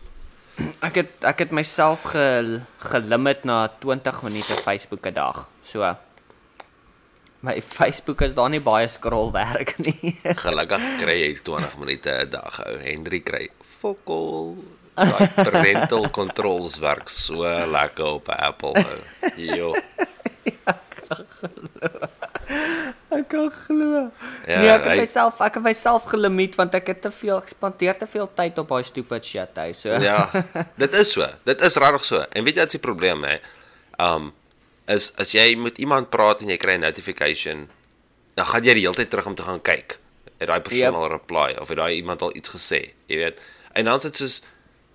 [0.80, 5.48] Ek het ek het myself ge, gelimit na 20 minute Facebook 'n dag.
[5.64, 5.96] So
[7.40, 10.16] my Facebook is daar nie baie scrollwerk nie.
[10.22, 12.78] Gelukkig kry jy 20 minute 'n dag ou.
[12.78, 14.56] Henry kry fokol.
[14.96, 19.30] Daai parental controls werk so lekker op Apple ou.
[19.36, 19.74] Jo.
[23.16, 24.10] ek kan glo.
[24.46, 27.38] Ja, nee, ek het hy- myself ek het myself gelimiet want ek het te veel
[27.40, 29.70] ek spandeer te veel tyd op daai stupid shit hy.
[29.76, 30.26] So Ja,
[30.82, 31.26] dit is so.
[31.48, 32.22] Dit is regtig so.
[32.32, 33.38] En weet jy wat die probleem hè?
[34.02, 34.32] Um
[34.86, 37.66] is as jy met iemand praat en jy kry 'n notification,
[38.38, 39.98] dan gaan jy die hele tyd terug om te gaan kyk.
[40.38, 41.00] Het daai persoon Yep.
[41.00, 43.40] al reply of het daai iemand al iets gesê, jy weet?
[43.72, 44.42] En dan sit soos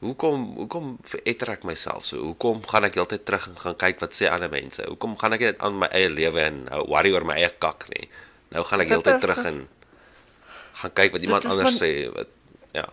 [0.01, 2.17] Hoekom hoekom veretter ek myself so?
[2.31, 4.81] Hoekom gaan ek heeltyd terug en gaan kyk wat sê ander mense?
[4.89, 8.07] Hoekom gaan ek net aan my eie lewe en worry oor my eie kak nie?
[8.49, 9.59] Nou gaan ek heeltyd terug en
[10.81, 12.33] gaan kyk wat iemand anders sê wat
[12.73, 12.87] ja.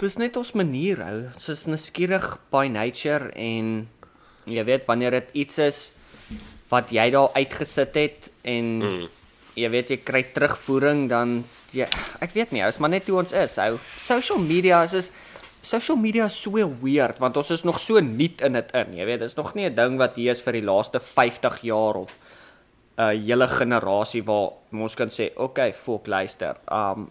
[0.00, 1.16] Dis net ons manier hou.
[1.38, 3.72] Ons is nuuskierig by nature en
[4.44, 5.80] jy weet wanneer dit iets is
[6.68, 9.08] wat jy daar uitgesit het en mm.
[9.56, 11.40] jy weet jy kry terugvoering dan
[11.72, 11.88] jy
[12.20, 13.56] ek weet nie, ou, is maar net hoe ons is.
[13.64, 15.12] Ou social media is is
[15.62, 18.94] social media is so weird want ons is nog so nuut in dit in.
[18.96, 21.96] Jy weet, dis nog nie 'n ding wat hier is vir die laaste 50 jaar
[21.96, 22.18] of
[22.98, 26.56] 'n hele generasie waar ons kan sê, "Oké, okay, volk luister.
[26.70, 27.10] Um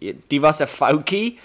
[0.00, 1.38] die was 'n foutjie.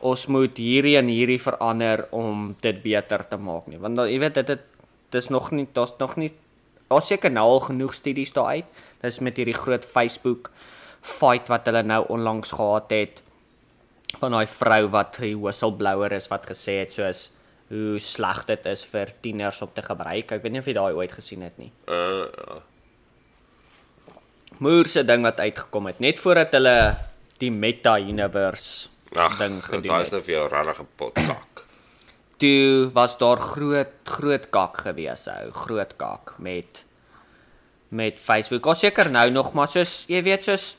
[0.00, 3.78] Ons moet hierdie en hierdie verander om dit beter te maak nie.
[3.78, 4.60] Want jy weet dit dit
[5.10, 6.30] dis nog nie daar's nog nie
[6.88, 8.64] daar's seker nou al genoeg studies daar uit.
[9.00, 10.50] Dis met hierdie groot Facebook
[11.00, 13.22] fight wat hulle nou onlangs gehad het
[14.20, 17.30] van daai vrou wat 'n whistleblower is wat gesê het soos
[17.72, 20.32] hoe sleg dit is vir tieners om te gebruik.
[20.32, 21.72] Ek weet nie of jy daai ooit gesien het nie.
[21.88, 22.60] Uh
[24.62, 26.94] Moer se ding wat uitgekom het net voordat hulle
[27.40, 30.12] die Meta Universe ag, ding gedoen is het.
[30.12, 31.64] nou vir jou regte potkak.
[32.42, 36.84] Toe was daar groot groot kak gewees ou, groot kak met
[37.92, 38.66] met Facebook.
[38.66, 40.76] Ons seker nou nog maar soos jy weet soos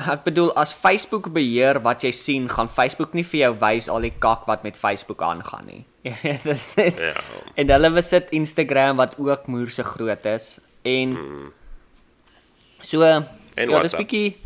[0.00, 4.00] ek bedoel as Facebook beheer wat jy sien, gaan Facebook nie vir jou wys al
[4.06, 5.84] die kak wat met Facebook aangaan nie.
[6.02, 7.14] Weet dis net Ja.
[7.60, 11.52] En hulle besit Instagram wat ook moer se groot is en mm.
[12.80, 13.04] so
[13.60, 14.38] En ja, dis bietjie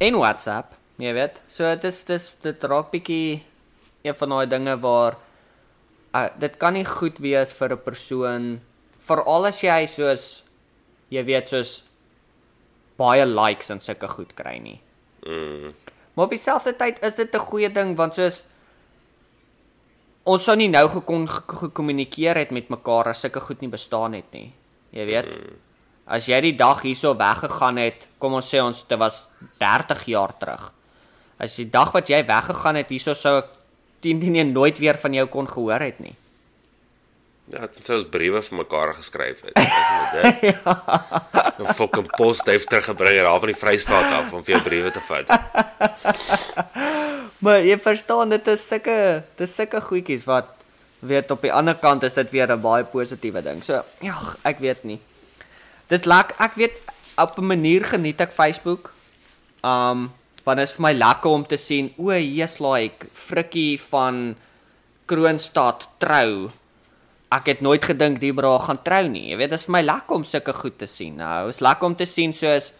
[0.00, 1.40] en WhatsApp, jy weet.
[1.50, 3.42] So dis dis dit raak bietjie
[4.06, 5.18] een van daai dinge waar
[6.14, 8.46] uh, dit kan nie goed wees vir 'n persoon
[9.00, 10.42] veral as jy soos
[11.10, 11.82] jy weet soos
[13.00, 14.78] baie likes en sulke goed kry nie.
[15.26, 15.68] Mm.
[16.14, 18.42] Maar op dieselfde tyd is dit 'n goeie ding want soos
[20.28, 24.12] ons sou nie nou gekon ge- gekommunikeer het met mekaar as sulke goed nie bestaan
[24.14, 24.52] het nie.
[24.92, 25.38] Jy weet.
[26.10, 29.28] As jy die dag hierso weggegaan het, kom ons sê ons dit was
[29.60, 30.72] 30 jaar terug.
[31.38, 33.48] As die dag wat jy weggegaan het hierso sou ek
[34.02, 36.16] 10 10 nooit weer van jou kon gehoor het nie.
[37.50, 39.56] Ja, dit sou ons briewe vir mekaar geskryf het.
[39.58, 40.54] Ek weet dit.
[41.60, 44.90] 'n Fucking pos het teruggebring hier af van die Vrystaat af om vir jou briewe
[44.94, 45.28] te vat.
[47.40, 50.50] Maar jy verstaan dit is sulke dis sulke goedjies wat
[51.00, 53.64] weet op die ander kant is dit weer 'n baie positiewe ding.
[53.64, 55.00] So ja, ek weet nie.
[55.88, 56.76] Dis lekker ek weet
[57.16, 58.92] op 'n manier geniet ek Facebook.
[59.64, 60.12] Um
[60.44, 64.36] want dit is vir my lekker om te sien o, hier's like Frikkie van
[65.06, 66.50] Kroonstad trou.
[67.30, 69.28] Ek het nooit gedink die bra gaan trou nie.
[69.30, 71.14] Jy weet, dit is vir my lekker om sulke goed te sien.
[71.20, 72.72] Nou, is lekker om te sien soos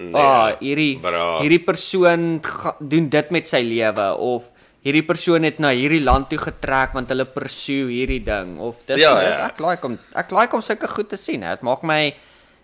[0.00, 1.42] Nee, Ah, hierdie bra.
[1.42, 4.46] hierdie persoon ga, doen dit met sy lewe of
[4.82, 8.96] hierdie persoon het na hierdie land toe getrek want hulle pursue hierdie ding of dis
[9.02, 9.34] Ja, ja.
[9.50, 11.44] ek like om ek like om sulke goed te sien.
[11.44, 11.98] Dit maak my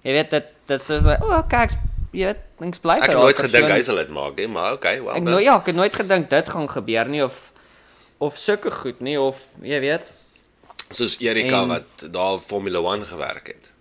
[0.01, 1.77] jy weet dit dit is my o, oh, kyk,
[2.17, 4.73] jy weet, dings bly Ek het vir nooit gedink hy sal dit maak nie, maar
[4.81, 5.19] okay, well.
[5.21, 7.51] Ek nou ja, ek het nooit gedink dit gaan gebeur nie of
[8.17, 10.09] of sulke goed nie of jy weet.
[10.91, 13.73] Soos Erika En- wat daar Formula 1 gewerk het.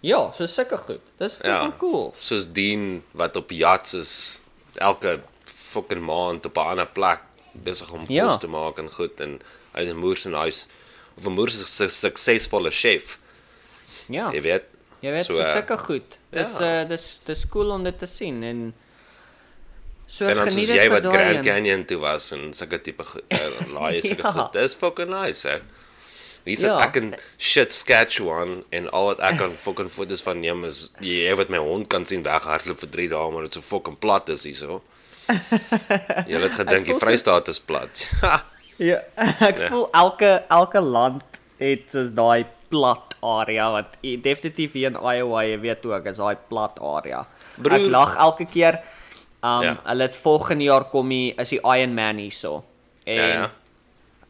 [0.00, 1.00] Ja, so sulke goed.
[1.16, 1.56] Dis Ja.
[1.62, 2.10] fucking cool.
[2.14, 4.40] Soos Dean wat op yachts is
[4.74, 7.20] elke fucking maand op 'n ander plek
[7.52, 8.26] besig om Ja.
[8.26, 9.40] kos te maak en goed en
[9.74, 10.68] hy's 'n moer se huis
[11.16, 13.18] of 'n moer se suksesvolle chef.
[14.08, 14.30] Ja.
[14.32, 14.62] Jy weet.
[15.00, 16.18] Jy weet So, so, eh, sulke goed.
[16.30, 16.82] Dis ja.
[16.82, 18.74] uh dis dis cool om dit te sien en
[20.06, 21.44] so en dan soos jy wat Grand.
[21.44, 24.30] Canyon toe was en sulke tipe goed, uh, laai sulke Ja.
[24.30, 24.52] goed.
[24.52, 25.54] Dis fucking nice, hè.
[25.56, 25.62] Wie
[26.46, 26.78] sê Ja.
[26.80, 31.34] ek in shit Saskatchewan en al wat ek kan fucking foto's van neem is jy
[31.36, 34.42] wat my hond kan sien weghardloop vir 3 dae maar dit so fucking plat is
[34.44, 34.82] hierso.
[36.26, 38.06] Jy het gedink die Vrystaat is plat.
[38.82, 39.68] Ja, ek Ja.
[39.68, 45.58] voel elke elke land het soos daai plat area wat definitief hier in Iowa, jy
[45.60, 47.20] weet ook, is daai plat area.
[47.62, 48.80] Broer- Ek lag elke keer.
[49.44, 49.76] Um Ja.
[49.84, 52.64] hulle het volgende jaar kom hier is die Iron Man hierso.
[53.06, 53.50] En Ja, ja.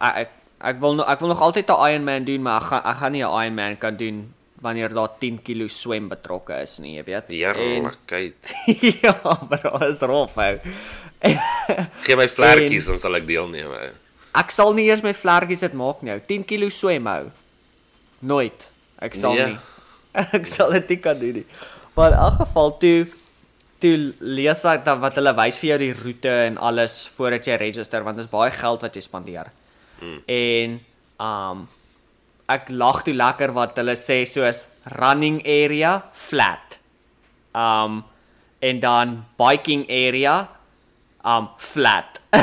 [0.01, 0.31] Ek, ek
[0.63, 2.97] ek wil nog ek wil nog altyd 'n Iron Man doen, maar ek gaan ek
[2.97, 6.95] gaan nie 'n Iron Man kan doen wanneer daar 10 kg swem betrokke is nie,
[6.97, 7.27] jy weet.
[7.29, 8.55] Heerlikheid.
[9.03, 9.13] ja,
[9.51, 10.59] bro, is rof ou.
[12.07, 13.67] Gee my vlekkies dan sal ek deelneem.
[13.71, 13.91] ou.
[14.39, 16.13] Ek sal nie eers my vlekkies dit maak nie.
[16.15, 16.21] ou.
[16.27, 17.25] 10 kg swem hou.
[18.23, 18.71] Nooit.
[19.03, 19.47] Ek sal Nee.
[19.47, 19.59] nie.
[20.39, 21.47] Ek sal dit nie kan doen nie.
[21.97, 23.07] Maar in elk geval toe
[23.83, 27.57] toe lees ek dan wat hulle wys vir jou die roete en alles voordat jy
[27.59, 29.51] register want dit is baie geld wat jy spandeer.
[30.03, 30.19] Hmm.
[30.27, 30.81] En
[31.23, 31.69] um
[32.51, 34.65] ek lag toe lekker wat hulle sê soos
[34.99, 36.79] running area flat.
[37.55, 38.03] Um
[38.63, 40.49] en dan biking area
[41.25, 42.19] um flat.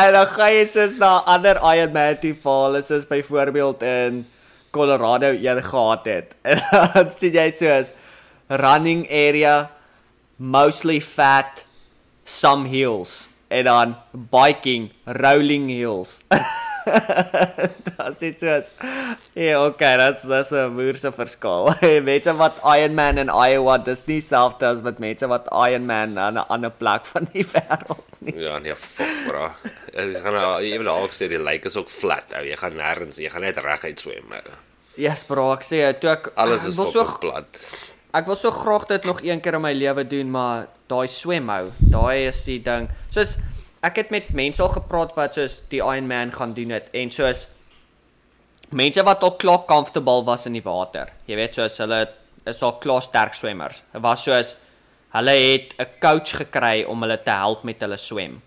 [0.00, 4.24] en dan gaan jy soos na ander Ironman toe val, soos byvoorbeeld in
[4.70, 6.34] Colorado een gehad het.
[6.44, 6.60] En
[6.92, 7.94] dan sien jy soos
[8.48, 9.70] running area
[10.36, 11.64] mostly fat
[12.24, 14.90] some hills en dan biking
[15.22, 16.22] rolling hills.
[16.84, 18.72] Dit is soos
[19.34, 21.70] Ja, okay, dit's dis 'n moerse verskil.
[22.10, 26.46] mense wat Ironman in Iowa, dis nie dieselfde as wat mense wat Ironman aan 'n
[26.48, 28.36] ander plek van die wêreld nie.
[28.36, 29.48] Ja, nee, fuck bro.
[29.94, 32.44] Jy gaan nou ewen al sê die lake is ook flat ou.
[32.44, 34.30] Jy gaan nêrens, jy gaan net reguit swem.
[34.30, 34.54] ou.
[34.96, 37.48] Yes, bro, ek sê toe ek Alles is wil fucking plat.
[38.14, 41.72] Ek wil so graag dit nog een keer in my lewe doen, maar daai swemhou,
[41.90, 42.86] daai is die ding.
[43.10, 43.36] Soos
[43.84, 47.48] ek het met mense al gepraat wat soos die Ironman gaan doen het en soos
[48.74, 51.10] mense wat al klaar comfortable was in die water.
[51.26, 52.04] Jy weet soos hulle
[52.46, 53.82] is al klaar sterk swemmers.
[53.92, 54.54] Dit was soos
[55.14, 58.40] hulle het 'n coach gekry om hulle te help met hulle swem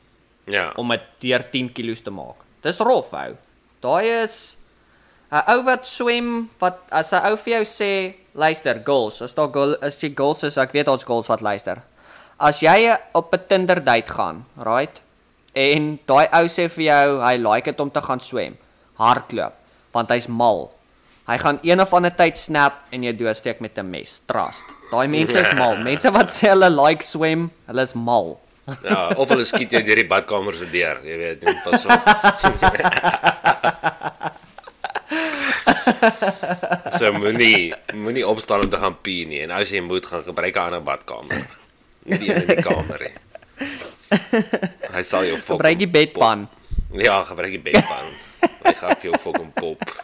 [0.47, 0.71] Ja.
[0.77, 2.35] om dit deur 10 kg te maak.
[2.61, 3.35] Dis rof ou.
[3.81, 4.55] Daai is
[5.31, 9.49] 'n ou wat swem wat as 'n ou vir jou sê, luister, girls, as daar
[9.53, 11.81] girl as jy girls is, ek weet daar's girls wat luister.
[12.37, 15.01] As jy op 'n Tinder date gaan, right?
[15.55, 18.57] En daai ou sê vir jou hy like dit om te gaan swem.
[18.97, 19.53] Hardloop,
[19.93, 20.71] want hy's mal.
[21.27, 24.21] Hy gaan een of ander tyd snap en jy doodsteek met 'n mes.
[24.25, 24.63] Trust.
[24.91, 25.75] Daai mense is mal.
[25.75, 28.39] Mense wat sê hulle like swem, hulle is mal.
[28.83, 31.91] Ja, of hulle skiet jou deur die badkamer se deur, jy weet, nie pas op.
[36.97, 40.55] so moenie moenie opstaan om te gaan pee nie en as jy moet gaan gebruik
[40.55, 41.47] 'n ander badkamer.
[42.07, 43.15] Nie die een in die kamer nie.
[44.95, 45.59] Hy sal jou fok.
[45.59, 46.47] Gebruik die bedpan.
[46.95, 48.11] Ja, gebruik die bedpan.
[48.63, 49.83] Hy gaan vir jou fok en pop.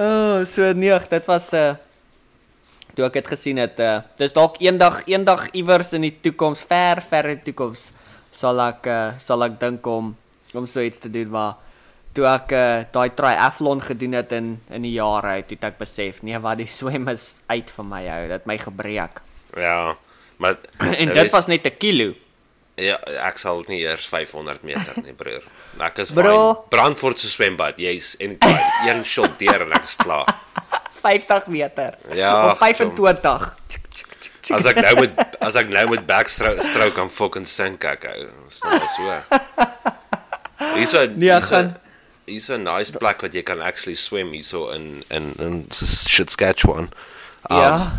[0.00, 1.74] Oh, so nee, dit was 'n uh,
[2.94, 7.02] toe ek dit gesien het, uh, dis dalk eendag eendag iewers in die toekoms, ver
[7.02, 7.90] ver in die toekoms
[8.32, 10.14] sal ek uh, sal ek dink om
[10.54, 11.58] om so iets te doen maar
[12.20, 16.20] toe ek uh, daai triathlon gedoen het in in die jare uit, het ek besef
[16.22, 19.22] nee, wat die swem is uit vir my ou, dit my gebreek.
[19.56, 19.96] Ja,
[20.38, 20.58] maar
[21.00, 22.12] En dit weet- was net 'n kilo.
[22.80, 22.96] Ja,
[23.28, 25.42] ek sal nie eers 500 meter nie, broer.
[25.86, 26.30] Ek is Bro.
[26.54, 26.68] fyn.
[26.72, 28.38] Brandfort se swembad, jy's en
[28.88, 30.26] een shot deur en ek is klaar.
[31.04, 31.94] 50 meter.
[32.14, 33.56] Ja, of 25.
[34.50, 38.26] As ek nou met as ek nou met backstroke kan fucking sink ek ou.
[38.48, 39.20] Is nou so.
[40.74, 41.76] Hierso Nee, gaan-
[42.30, 46.90] hierso 'n nice plek wat jy kan actually swem hierso in in in Saskatchewan.
[47.50, 47.92] Um, ja.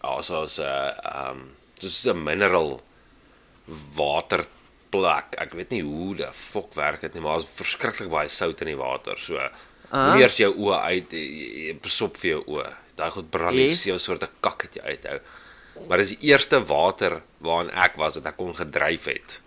[0.00, 0.92] Also as 'n
[1.30, 2.80] um dis 'n mineral
[3.96, 5.36] waterplek.
[5.40, 8.72] Ek weet nie hoe die fok werk dit nie, maar daar's verskriklik baie sout in
[8.72, 9.18] die water.
[9.18, 9.38] So
[9.92, 10.06] Ah.
[10.08, 11.10] moenie eers jou oë uit
[11.82, 12.70] besop vir jou oë.
[12.96, 13.82] Daai goed brand nie Yes.
[13.82, 15.20] so 'n soort kak het jy uithou.
[15.88, 19.40] Maar dis die eerste water waarin ek was dat ek kon gedryf het.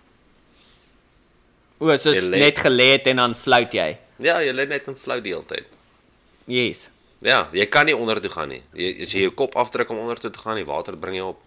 [1.79, 3.97] O, soos Jy net gelê het en dan float jy.
[4.23, 5.67] Ja, jy lê net in flou die hele tyd.
[6.47, 6.87] Yes.
[7.25, 8.61] Ja, jy kan nie onder toe gaan nie.
[8.77, 11.33] Jy as jy jou kop afdruk om onder toe te gaan, die water bring jou
[11.33, 11.41] op.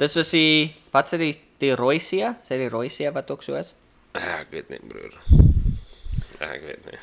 [0.00, 2.26] Dis soos die wat sê die die rooi see?
[2.46, 3.74] Sê die rooi see wat ook so is?
[4.18, 5.14] Ek weet nie, broer.
[6.42, 6.98] Ek weet nie.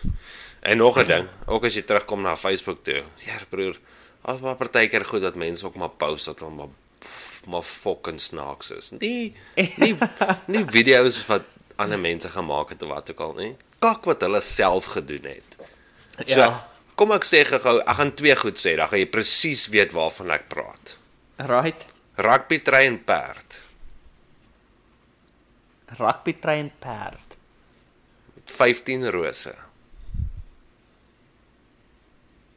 [0.62, 3.04] En nog 'n ding, ook as jy terugkom na Facebook toe.
[3.26, 3.80] Ja, broer,
[4.22, 6.74] as maar partykeer goed dat mense ook maar post dat hulle maar
[7.48, 8.92] maar fucking snaaks is.
[8.92, 9.34] Nie
[9.78, 9.96] nie
[10.54, 11.44] nie video's wat
[11.82, 13.56] ander mense gemaak het of wat ook al nie.
[13.82, 15.58] Kak wat hulle self gedoen het.
[16.26, 16.68] So, Ja.
[16.96, 20.30] kom ek sê gou, ek gaan twee goed sê, dan gaan jy presies weet waarvan
[20.36, 20.98] ek praat.
[21.38, 21.86] Right.
[22.22, 23.62] Rugby trein perd.
[25.98, 27.38] Rugby train perd.
[28.46, 29.56] 15 rose.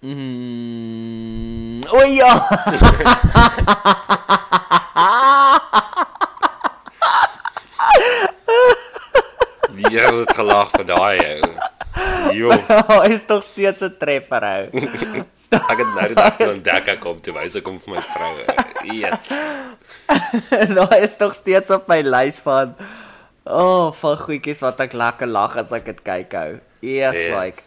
[0.04, 1.80] Mm.
[1.88, 2.34] O ja.
[9.78, 11.52] Die Here het gelag vir daai ou.
[12.34, 12.50] Jo.
[13.12, 14.64] is tog steeds 'n treffer ou.
[15.54, 18.32] Ek het nou toe ontdek ek kom toe wys ek kom vir my vrou.
[18.90, 19.28] Yes.
[20.78, 22.74] Daai is tog steeds op my lys van
[23.46, 26.58] Oh, van goedjies wat ek lekker lag as ek dit kyk ou.
[26.80, 27.30] Yes, Yes.
[27.36, 27.62] like.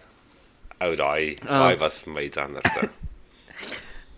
[0.83, 1.59] Ou daai, Ah.
[1.69, 2.89] daai was vir my iets anders dan.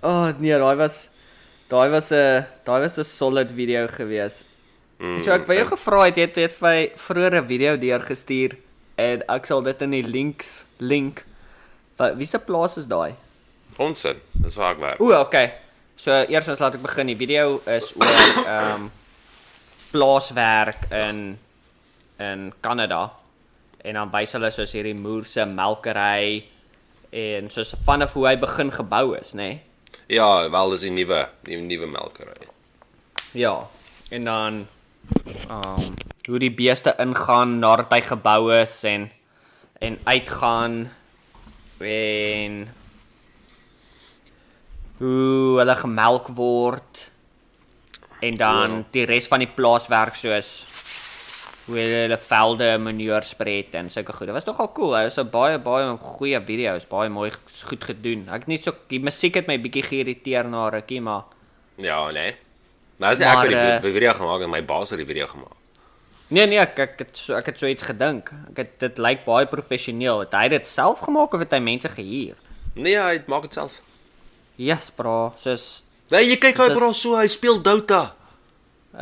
[0.02, 1.10] Oh nee, daai was
[1.69, 4.43] daai was 'n daai was 'n solid video gewees.
[4.99, 7.77] Mm, So ek wou jou gevra het jy het, het vir my vroeër 'n video
[7.79, 8.57] deurgestuur
[8.97, 11.23] en ek sal dit in die links link.
[11.97, 13.15] Wat wie se plaas is daai?
[13.77, 14.19] Onsin.
[14.33, 14.99] Dis waar ek werk.
[14.99, 15.53] O, okay.
[15.95, 17.07] So eerstens laat ek begin.
[17.07, 18.91] Die video is oor ehm um,
[19.91, 21.39] plaaswerk in
[22.19, 23.12] in Kanada.
[23.83, 26.43] En dan wys hulle soos hierdie moerse melkery
[27.09, 29.47] en soos vanaf hoe hy begin gebou is, nê?
[29.47, 29.62] Nee?
[30.07, 32.49] Ja, wel dis die nuwe, die nuwe melkery.
[33.31, 33.67] Ja.
[34.09, 34.67] En dan
[35.50, 35.93] um
[36.30, 39.10] hoe die beeste ingaan nadat hy gebou is en
[39.82, 40.89] en uitgaan
[41.80, 42.58] en
[45.00, 47.06] hoe hulle gemelk word
[48.22, 48.84] en dan Cool.
[48.91, 50.50] die res van die plaaswerk soos
[51.69, 54.26] hoe hulle velde manure spread en sulke goed.
[54.28, 54.95] Dit was nogal cool.
[54.98, 56.76] Dit was 'n baie baie goeie video.
[56.76, 57.32] Is baie mooi
[57.69, 58.28] goed gedoen.
[58.28, 61.24] Ek het nie so die musiek het my bietjie geïrriteer na rukkie, maar
[61.78, 62.36] Ja, nee.
[62.99, 65.07] Nou as ek Maar, het die eh, vi- video gemaak en my baas het die
[65.07, 65.55] video gemaak.
[66.29, 68.29] nee nee, ek ek het so ek het so iets gedink.
[68.51, 70.19] Ek het dit lyk baie professioneel.
[70.27, 72.35] Het hy dit self gemaak of het hy mense gehuur?
[72.75, 73.79] Nee, hy maak dit self.
[74.59, 75.33] Yes, bro.
[75.39, 78.13] Soos Nee, jy kyk Dis- bro so, hy speel Dota.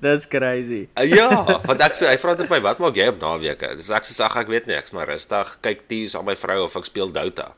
[0.00, 0.88] That's crazy.
[0.96, 1.28] Uh, ja,
[1.64, 3.70] want ek sê hy vra dit vir my, wat maak jy op naweke?
[3.78, 6.64] Dis ek sê ag ek weet nie, ek's maar rustig, kyk tees aan my vrou
[6.66, 7.52] of ek speel Dota.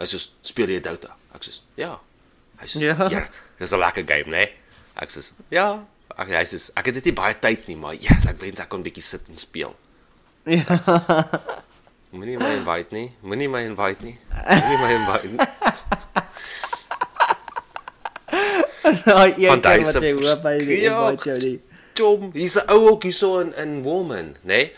[0.00, 1.16] Hy sê speel jy Dota?
[1.34, 1.96] Ek sê ja.
[2.60, 3.08] Hy sê Ja.
[3.10, 3.22] ja,
[3.58, 4.44] dis 'n lekker game, né?
[4.44, 4.52] Nee?
[4.96, 5.84] Ek sê ja.
[6.18, 8.60] Ek hy sê ek het dit nie baie tyd nie, maar ja, yes, ek wens
[8.60, 9.74] ek kon bietjie sit en speel.
[10.46, 10.76] Ja.
[12.10, 13.12] Moenie my invite nie.
[13.22, 14.16] Moenie my invite nie.
[14.34, 15.38] Moenie my invite nie.
[19.04, 21.58] Daai een keer hy's wat jy 'n hoop hy die invite jou nie.
[21.94, 24.46] Tom, hier's 'n ou ouetjie so in in Woman, né?
[24.46, 24.72] Nee?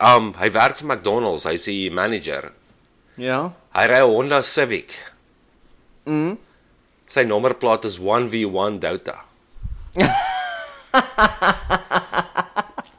[0.00, 2.52] Um hy werk vir McDonald's, hy's die manager.
[3.20, 3.52] Ja.
[3.76, 4.96] Hy ry 'n Honda Civic.
[6.06, 6.38] Mm.
[7.10, 9.16] Sy nommerplaat is 1V1 Dota.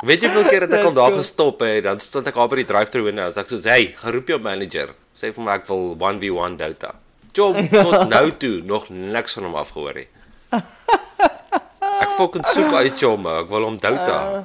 [0.01, 1.21] Weet jy hoeveel keer het ek al daar cool.
[1.21, 4.27] gestop het, dan staan ek daar by die drive-thru window, as ek sê, "Hey, geroep
[4.33, 6.91] jou manager, sê vir my ek wil 1V1 Dota."
[7.37, 10.09] Jom, tot nou toe nog niks van hom afgehoor nie.
[12.01, 14.43] Ek fucking soek uit Jom, ek wil hom Dota.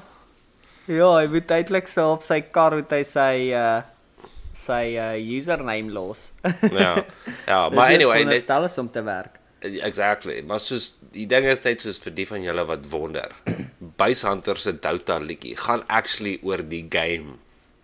[0.87, 3.83] Ja, hy moet eintlik so op sy kar moet hy sy uh
[4.55, 6.31] sy uh username los.
[6.71, 7.03] Ja.
[7.51, 9.43] Ja, maar anyway, stel is om te werk.
[9.83, 10.43] Exactly.
[10.47, 13.31] Maar soos die ding is net soos vir die van julle wat wonder.
[14.01, 17.37] Base Hunter se Dota liedjie gaan actually oor die game.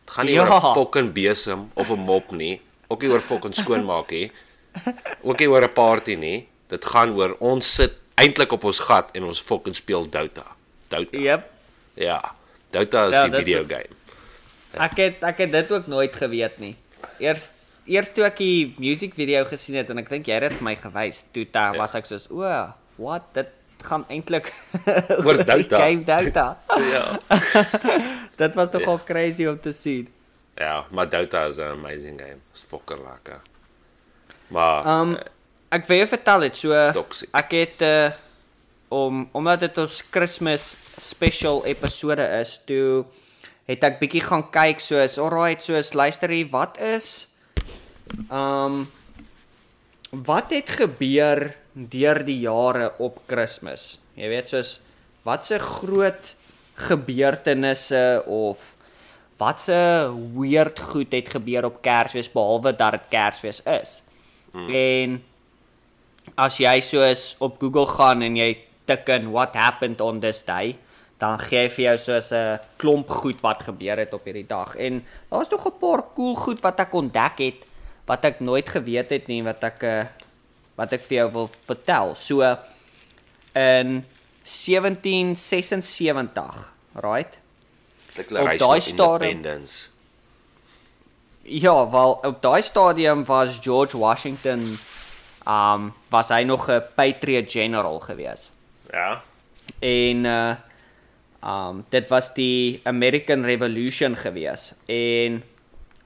[0.04, 0.44] Dit gaan nie Ja.
[0.46, 2.60] oor 'n fucking besem of 'n mop nie.
[2.88, 4.30] Ook nie oor fucking skoonmaak nie.
[5.28, 6.48] Ook nie oor 'n party nie.
[6.68, 10.44] Dit gaan oor ons sit eintlik op ons gat en ons fucking speel Dota.
[10.88, 11.18] Dota.
[11.18, 11.50] Yep.
[11.94, 12.20] Ja.
[12.70, 13.88] Dota is Ja, die video is- game.
[14.72, 16.76] Ek het ek het dit ook nooit geweet nie.
[17.18, 17.48] Eers
[17.86, 20.64] eers toe ek die music video gesien het en ek dink jy het dit vir
[20.64, 21.78] my gewys, toe daar Ja.
[21.80, 22.42] was ek soos, "O,
[22.98, 23.22] what?
[23.34, 23.48] Dit
[23.82, 24.52] gaan eintlik
[25.26, 26.58] Oor Dota." Game Dota.
[26.78, 27.18] Ja.
[28.42, 30.08] dit was nogal crazy om te sien.
[30.56, 32.38] Ja, maar Dota is 'n amazing game.
[32.52, 33.40] Dit's fucking lekker.
[34.48, 35.16] Maar Um
[35.72, 37.28] ek wil jou vertel dit so Toxic.
[37.32, 38.10] ek het uh
[38.92, 43.06] om omdat dit ons Kersfees special episode is, toe
[43.66, 47.26] het ek bietjie gaan kyk soos alright soos luister hier wat is
[48.30, 48.86] um
[50.12, 53.98] wat het gebeur deur die jare op Kersfees?
[54.14, 54.80] Jy weet soos
[55.24, 56.34] wat se groot
[56.88, 58.74] gebeurtenisse of
[59.40, 59.78] wat se
[60.36, 64.02] weird goed het gebeur op Kersfees behalwe dat dit Kersfees is.
[64.52, 64.68] Hmm.
[64.68, 65.22] En
[66.36, 68.52] as jy soos op Google gaan en jy
[68.86, 70.76] tik in what happened on this day,
[71.22, 74.76] dan gee hy vir jou soos 'n klomp goed wat gebeur het op hierdie dag.
[74.76, 77.60] En daar's nog 'n paar cool goed wat ek ontdek het
[78.06, 80.04] wat ek nooit geweet het nie wat ek uh,
[80.78, 82.14] wat ek vir jou wil vertel.
[82.16, 82.40] So
[83.52, 84.04] in
[84.44, 87.38] 1776, right?
[88.14, 89.88] Declaration of Independence.
[91.42, 94.78] Ja, wel op daai stadium was George Washington
[95.46, 98.52] um was hy nog 'n Patriot General gewees.
[98.90, 99.22] Ja.
[99.78, 100.54] En uh
[101.44, 104.72] um dit was die American Revolution gewees.
[104.86, 105.42] En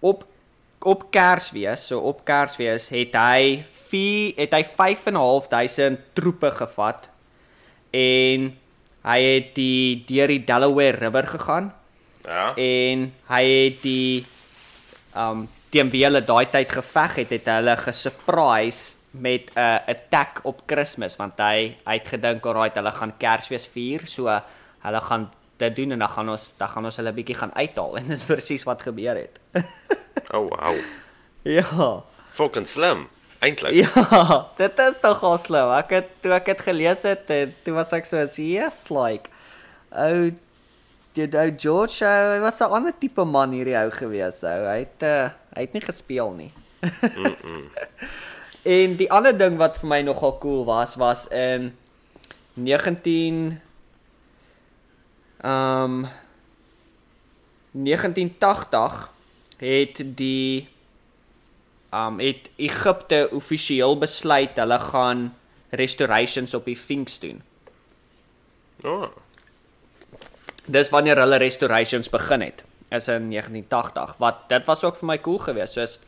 [0.00, 0.26] op
[0.86, 7.08] op Kersfees, so op Kersfees het hy 4 het hy 5.500 troepe gevat
[7.96, 8.52] en
[9.06, 11.72] hy het die deur die Delaware River gegaan
[12.26, 12.54] Ja.
[12.58, 14.24] en hy het die
[15.14, 20.40] um teen wie hulle daai tyd geveg het, het hulle gesurprise met 'n uh, attack
[20.44, 25.30] op Kersfees want hy hy het gedink alraai hulle gaan Kersfees vier, so hulle gaan
[25.56, 28.24] dit doen en dan gaan ons dan gaan ons hulle bietjie gaan uithaal en dis
[28.28, 29.40] presies wat gebeur het.
[30.34, 30.74] Oh wow.
[31.44, 32.02] ja.
[32.30, 33.04] Fucking slim.
[33.38, 33.74] Eintlik.
[33.76, 35.70] Ja, dit is nogal slim.
[35.76, 39.30] Ek het toe ek dit gelees het, en toe was ek so yes like
[39.92, 40.32] ou
[41.16, 44.62] die ou George uh, hy was 'n ander tipe man hierdie ou gewees ou.
[44.66, 46.50] Hy het uh, hy het nie gespeel nie.
[48.76, 51.72] en die ander ding wat vir my nogal cool was was in
[52.56, 53.60] 19
[55.46, 56.06] um
[57.70, 59.12] 1980
[59.62, 60.68] het die
[61.94, 65.28] um het Egipte offisieel besluit hulle gaan
[65.70, 67.42] restorations op die Sphinx doen.
[68.84, 69.08] Oh.
[70.66, 72.64] Dis wanneer hulle restorations begin het.
[72.90, 74.16] Is in 1980.
[74.18, 75.78] Wat dit was ook vir my cool geweest.
[75.78, 75.98] Soos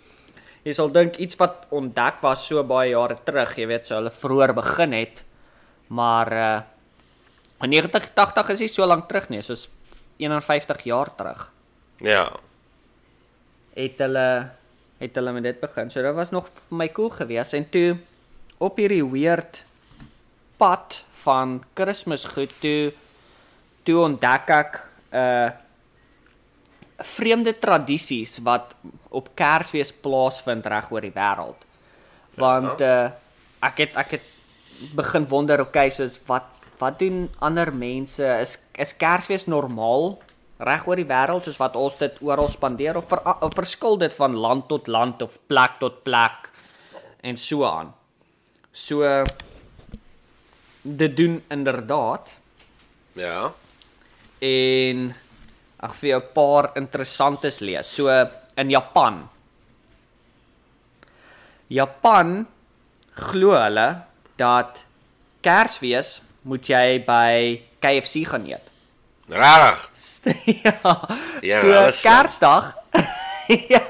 [0.67, 4.11] jy sal dink iets wat ontdek was so baie jare terug, jy weet, so hulle
[4.13, 5.23] vroeër begin het.
[5.89, 6.59] Maar uh
[7.61, 9.69] in 1980 is nie so lank terug nie, soos
[10.19, 11.49] 51 jaar terug.
[12.05, 12.29] Ja.
[13.75, 14.29] Het hulle
[14.99, 15.91] het hulle met dit begin.
[15.91, 17.99] So dit was nog vir my cool geweest en toe
[18.59, 19.63] op hierdie weird
[20.59, 22.93] pad van Kersmisgoed toe
[23.87, 24.83] toe ontdek ek
[25.15, 25.49] uh
[26.99, 28.73] vreemde tradisies wat
[29.15, 31.61] op Kersfees plaasvind reg oor die wêreld.
[32.35, 33.11] Want uh
[33.63, 34.27] ek het ek het
[34.95, 38.25] begin wonder, okay, soos wat wat doen ander mense?
[38.41, 40.19] Is is Kersfees normaal
[40.59, 44.15] reg oor die wêreld soos wat ons dit oral spandeer of, ver, of verskil dit
[44.15, 46.51] van land tot land of plek tot plek
[47.23, 47.93] en so aan.
[48.73, 49.25] So
[50.83, 52.37] dit doen inderdaad
[53.15, 53.53] Ja.
[54.41, 55.15] en
[55.83, 57.87] ek vir jou 'n paar interessantes lees.
[57.87, 58.09] So
[58.57, 59.29] in Japan.
[61.69, 62.47] Japan
[63.15, 64.03] glo hulle
[64.37, 64.85] dat
[65.41, 68.65] Kersfees moet jy by KFC gaan eet.
[69.29, 69.85] Regtig?
[70.65, 70.81] ja.
[71.45, 71.61] Ja,
[71.93, 72.09] so.
[72.09, 72.73] Kersdag.
[73.75, 73.85] ja.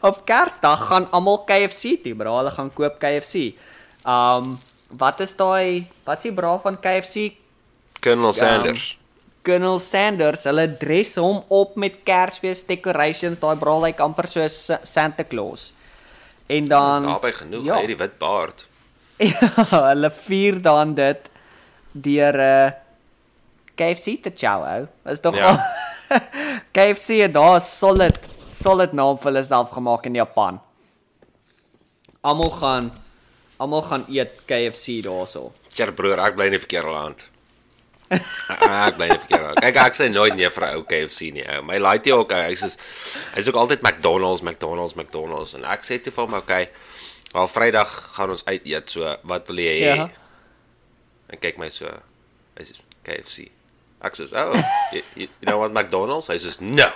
[0.00, 2.38] Op Kersdag gaan almal KFC toe, bra.
[2.40, 3.52] Hulle gaan koop KFC.
[4.06, 4.58] Um
[4.90, 7.36] wat is daai wat is die bra van KFC?
[8.02, 8.96] Colonel Sanders.
[9.46, 14.56] Colonel Sanders, hulle dress hom op met Kersfees decorations, daai bra lyk like amper soos
[14.66, 15.70] Sa- Santa Claus.
[16.50, 17.74] En dan Daarby genoeg, ja.
[17.74, 17.78] ja.
[17.84, 18.66] hierdie wit baard.
[19.20, 21.26] Ja, hulle vier dan dit
[21.92, 22.72] deur 'n uh,
[23.74, 24.88] KFC te chow ou.
[25.10, 25.52] Is tog Ja.
[25.52, 25.58] ja.
[26.74, 28.18] KFC het daar 'n solid
[28.48, 30.60] solid naam vir hulle self gemaak in Japan.
[32.20, 32.92] Almal gaan
[33.56, 35.52] almal gaan eet KFC daarso.
[35.68, 37.28] Tjie broer, ek bly in die verkeerde land.
[38.88, 39.60] ek bly in die verkeerde land.
[39.64, 41.44] Kyk, ek sê nooit nee vir 'n ou KFC nie.
[41.44, 41.62] Ou.
[41.62, 42.78] My laaitie ook, hy's is
[43.36, 46.70] hy's ook altyd McDonald's, McDonald's, McDonald's en ek sê toe vir hom, okay,
[47.32, 49.96] al Vrydag gaan ons uit eet, so wat wil jy hê?
[49.96, 50.08] Ja.
[51.30, 51.90] En kyk my so.
[52.58, 53.48] Hy sê KFC.
[54.02, 54.54] Ek sê, "Oh,
[54.94, 56.88] you, you you know what McDonald's?" Hy sê, "No.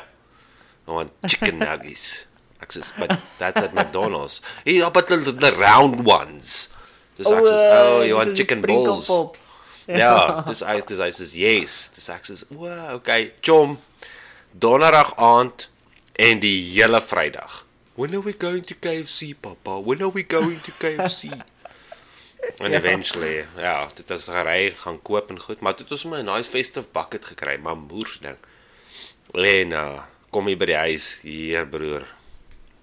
[0.85, 2.26] I want chicken nuggets."
[2.61, 6.68] Ek sê, "But that's at McDonald's." Yeah, but the, the round ones.
[7.16, 9.11] Dis ek sê, "Oh, you want chicken balls?"
[9.85, 11.91] Ja, dis uit dis hy sê yes.
[11.95, 13.78] Dis ek sê, "Wow, okay, chom.
[14.55, 15.68] Donderdag aand
[16.16, 17.64] en die hele Vrydag.
[17.97, 19.78] When are we going to KFC, papa?
[19.78, 21.30] When are we going to KFC?
[22.59, 22.78] En Ja.
[22.78, 26.24] eventually, ja, dit is gery gaan koop en goed, maar dit het ons maar 'n
[26.24, 28.36] nice festive bucket gekry, maar moers ding.
[29.32, 32.07] En uh, kom hier by die huis, hier broer.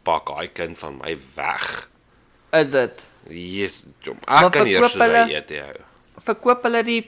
[0.04, 1.90] Pak daai kind van my weg.
[2.52, 3.02] Is dit?
[3.30, 4.18] Jesus, jom.
[4.26, 5.76] Ek kan nie eers verkoop soos hy hulle- eet jou.
[6.22, 7.02] Verkoop hulle die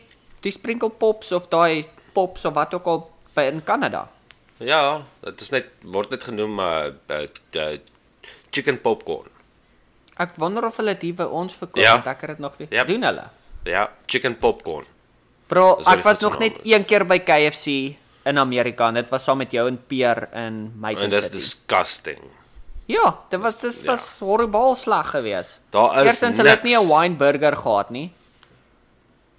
[0.43, 3.01] die sprinkle pops of daai pops of wat ook al
[3.33, 4.09] by in Kanada?
[4.59, 7.77] Ja, dit is net word net genoem uh, uh, uh
[8.53, 9.32] chicken popcorn.
[10.17, 11.81] Ek wonder of hulle dit by ons verkoop.
[11.83, 11.95] Ja.
[12.05, 12.67] Ek het dit nog nie.
[12.69, 12.87] Yep.
[12.87, 13.23] Doen hulle?
[13.65, 14.85] Ja, chicken popcorn.
[15.47, 16.71] Bro, Dis ek was nog net is.
[16.71, 17.67] een keer by KFC
[18.25, 22.19] in Amerika en dit was saam met jou en Peer in Mason En dis disgusting.
[22.85, 23.91] Ja, dit was dit Ja.
[23.91, 25.59] was horribaal sleg geweest.
[25.69, 28.11] Daar is Eerstens hulle het nie 'n wine burger gehad nie.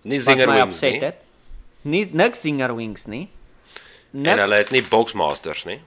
[0.03, 0.99] Nie zinger my wings nie.
[1.01, 1.15] het.
[1.83, 3.29] Nie niks zinger wings nie.
[4.13, 5.81] En Niks, hulle het nie boxmasters nie.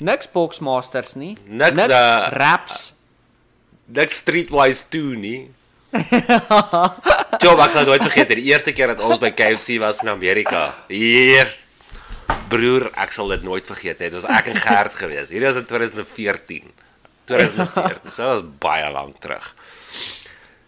[0.00, 1.36] niks boxmasters nie.
[1.46, 2.94] Niks, niks uh, wraps.
[3.88, 5.48] Niks streetwise toe nie.
[7.40, 10.74] Job, ek sal nooit vergeet die eerste keer dat ons by KFC was in Amerika.
[10.92, 11.48] Hier.
[12.52, 14.10] Broer, ek sal dit nooit vergeet nie.
[14.12, 15.32] Dit was ek en Gert gewees.
[15.32, 16.68] Hierdie was in 2014.
[17.32, 18.12] 2014.
[18.12, 19.48] So dit was baie lank terug.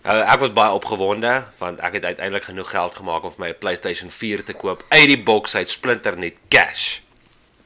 [0.00, 3.50] Uh, ek was baie opgewonde want ek het uiteindelik genoeg geld gemaak om vir my
[3.52, 7.00] 'n PlayStation 4 te koop uit die boks uit splinternet cash.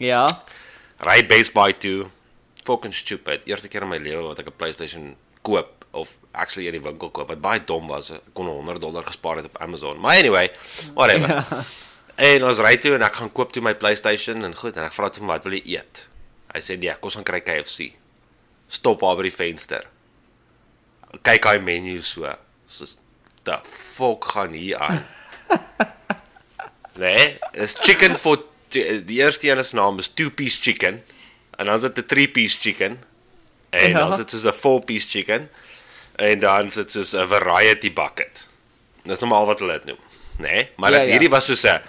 [0.03, 0.27] Ja.
[0.99, 2.11] Ry Best Buy toe.
[2.67, 3.47] Fucking stupid.
[3.47, 5.15] Eerste keer in my lewe wat ek 'n PlayStation
[5.45, 8.11] koop of actually in die winkel koop wat baie dom was.
[8.17, 10.01] Ek kon 100 dollar gespaar het op Amazon.
[10.03, 10.51] Maar anyway,
[10.95, 11.29] whatever.
[11.29, 11.65] Ja.
[12.15, 14.95] En ons ry toe en ek gaan koop toe my PlayStation en goed en ek
[14.95, 16.05] vra toe van wat wil jy eet?
[16.55, 17.89] Hy sê nee, kom ons gaan kry KFC.
[18.71, 19.89] Stop daar by die venster.
[21.27, 22.31] Kyk hy menu so.
[22.71, 22.95] Soos
[23.43, 25.03] the fuck gaan hier aan.
[26.95, 31.03] Nee, is chicken for die eerste een se naam is two piece chicken
[31.59, 32.99] en dan is dit 'n three piece chicken
[33.79, 33.99] en Ja.
[33.99, 35.49] dan is dit soos 'n four piece chicken
[36.17, 38.49] en dan is dit soos 'n variety bucket.
[39.03, 39.99] Dis nou maar al wat hulle dit noem,
[40.39, 40.51] nê?
[40.51, 40.71] Nee?
[40.77, 41.13] Maar Ja, dit ja.
[41.13, 41.81] hierdie was soos 'n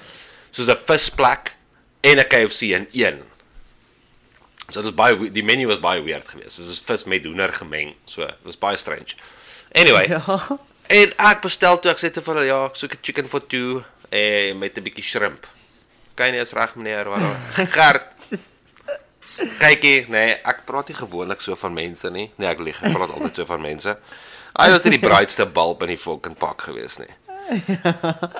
[0.52, 1.56] soos 'n visplek
[2.02, 3.22] en 'n KFC in een.
[4.70, 6.56] So dit was baie die menu was baie weird geweest.
[6.56, 7.96] So dit was vis met hoender gemeng.
[8.06, 9.14] So dit was baie strange.
[9.72, 10.48] Anyway, Ja.
[10.88, 13.42] En ek bestel toe ek sê te vir hulle ja, ek soek 'n chicken for
[13.48, 15.48] two en met 'n bietjie shrimp.
[16.16, 17.22] Kyk nie is reg meneer wat
[17.76, 18.14] Gert.
[19.60, 22.28] Kykie, nee, ek praat nie gewoonlik so van mense nie.
[22.38, 23.96] Nee, ek lieg, ek praat altyd so van mense.
[24.56, 27.10] Hy was die bruidste bulb in die fucking pak gewees nie.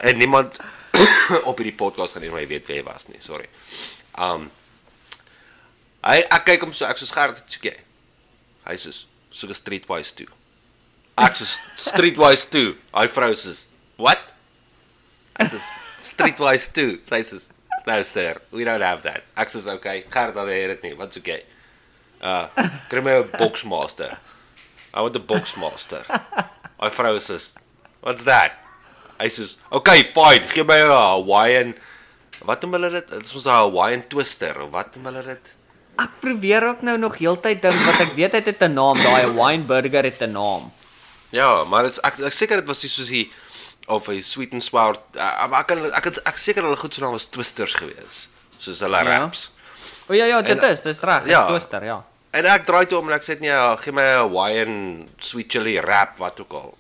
[0.06, 0.60] En niemand
[1.50, 3.50] op hierdie podcast gaan nie maar weet wie hy was nie, sorry.
[4.18, 4.48] Um
[6.06, 7.78] Hy ek kyk hom so, ek so skerp soek jy.
[8.68, 10.28] Hy sê 'n streetwise toe.
[11.18, 11.48] Ek sê
[11.82, 12.76] streetwise toe.
[12.94, 13.68] Hy vrou sê,
[13.98, 14.22] "What?"
[15.40, 15.60] Ek sê
[16.00, 17.00] streetwise toe.
[17.02, 17.42] Sy sê,
[17.88, 20.94] "No sir, we don't have that." Ek sê, "Okay, Gert dan het dit nie.
[20.94, 21.44] Wat soek jy?"
[22.22, 22.48] Uh,
[22.90, 24.18] kry my 'n boxmaster.
[24.94, 26.04] I want a boxmaster.
[26.80, 27.58] Hy vrou sê,
[28.02, 28.52] "What's that?"
[29.20, 30.48] Hy sê, "Okay, fine.
[30.48, 31.76] Gee my 'n Hawaiian
[32.44, 33.08] Wat noem hulle dit?
[33.10, 35.56] Dit is mos 'n Hawaiian twister of wat noem hulle dit?
[35.98, 39.32] Ek probeer ook nou nog heeltyd dink wat ek weet hy het 'n naam, daai
[39.32, 40.72] wine burger het 'n naam.
[41.32, 43.32] Ja, maar dit is ek ek seker dit was nie soos die
[43.88, 44.96] of 'n sweet and sour.
[45.16, 48.30] Uh, maar ek kan ek het, ek seker hulle goed se naam was twisters gewees.
[48.58, 49.04] Soos hulle Ja.
[49.18, 49.52] raps.
[50.08, 51.48] O ja ja, dit En- is, dis reg, ja.
[51.48, 52.04] toaster, ja.
[52.32, 55.52] En ek draai toe om en ek sê nee, ja, gee my 'n Hawaiian sweet
[55.52, 56.78] chili wrap wat ook al.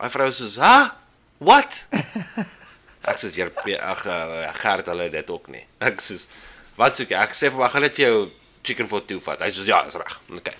[0.00, 0.96] Hy vrou sê, "Ha?
[1.38, 1.86] What?"
[3.10, 6.26] ek sê, "Jy ag uh, Gert hulle dit ook nie." Ek sê,
[6.76, 8.28] "Wat soek jy?" Ek sê "Ek gaan net vir jou
[8.62, 10.54] chicken for two vat." Hy sê, "Ja, is reg." Okay.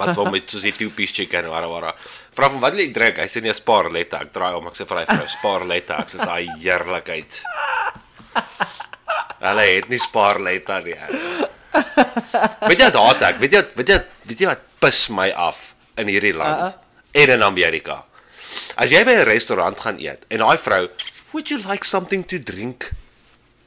[0.00, 1.94] Wat wil met soos piece chicken wara wara.
[2.34, 3.18] Vra hom wat wil jy drink?
[3.18, 4.20] Hy sê nee, Sparletta.
[4.24, 5.98] Ek draai om, ek sê vir hy vrou, Sparletta.
[6.02, 7.42] Ek sê, "Ai heerlikheid."
[9.40, 10.96] Hulle het nie Sparletta nie.
[12.68, 13.40] Weet jy haat ek?
[13.40, 13.98] Weet jy weet jy
[14.28, 16.76] weet jy wat pis my af in hierdie land
[17.12, 18.04] en in Amerika?
[18.76, 20.88] As jy by 'n restaurant gaan eet en daai vrou,
[21.32, 22.90] "Would you like something to drink?"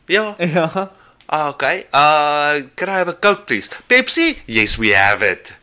[0.07, 0.35] Ja.
[0.37, 0.91] Ja.
[1.25, 1.87] Ah, okay.
[1.93, 3.69] Uh, can I have a Coke please?
[3.87, 4.37] Pepsi?
[4.45, 5.55] Yes, we have it.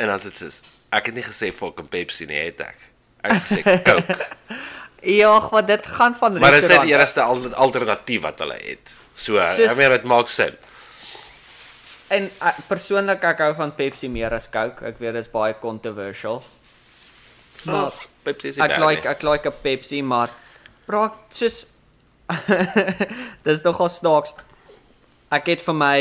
[0.00, 0.60] En dan sê dit
[0.96, 2.78] ek het nie gesê fucking Pepsi nie, het ek.
[3.22, 4.16] Ek het gesê Coke.
[5.00, 8.90] Ja, wat dit gaan van maar dit is die enigste al- alternatief wat hulle het.
[9.14, 10.52] So, Soos- I mean dit maak sin.
[12.12, 14.84] En uh, persoonlik ek hou van Pepsi meer as Coke.
[14.90, 16.42] Ek weet dit is baie controversial.
[17.64, 17.96] Maar
[18.26, 19.10] Pepsi is Ek like nie.
[19.14, 20.28] ek like 'n Pepsi, maar
[20.86, 21.64] bra soos
[23.46, 24.34] Dis nogal snaaks.
[25.32, 25.98] Ek het vir my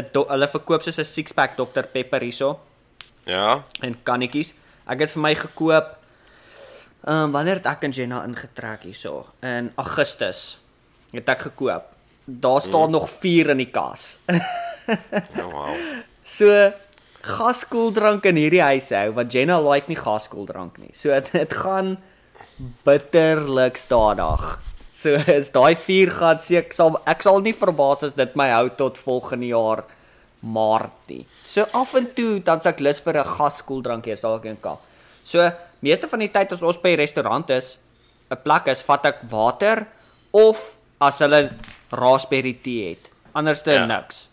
[0.00, 2.56] 'n hulle verkoop soos 'n six pack Dr Pepper hierso
[3.24, 3.62] Ja.
[3.80, 4.54] en kannetjies.
[4.90, 5.96] Ek het vir my gekoop
[7.00, 9.24] ehm um, wanneer het ek en Jenna ingetrek hierso?
[9.40, 10.58] In Augustus
[11.14, 11.86] het ek gekoop.
[12.24, 12.96] Daar staan mm.
[12.98, 14.18] nog 4 in die kas.
[14.28, 15.74] Oh, wow.
[16.30, 16.46] So
[17.24, 20.92] gaskoeldrank in hierdie huis hou want Jenna like nie gaskoeldrank nie.
[20.92, 21.96] So dit dit gaan
[22.84, 24.44] bitterlik stadig.
[24.92, 28.68] So is daai 4 gaan seker sal ek sal nie verbaas as dit my hou
[28.76, 29.84] tot volgende jaar
[30.40, 31.26] Maart nie.
[31.44, 34.80] So af en toe dan s'ek lus vir 'n gaskoeldrank hier dalk een kap.
[35.24, 37.78] So meeste van die tyd as ons by 'n restaurant is,
[38.30, 39.86] 'n plek is, vat ek water
[40.32, 41.50] of as hulle
[41.90, 43.10] raspberry tee het.
[43.34, 43.76] Anderste Ja.
[43.80, 43.86] ja.
[43.86, 44.28] niks.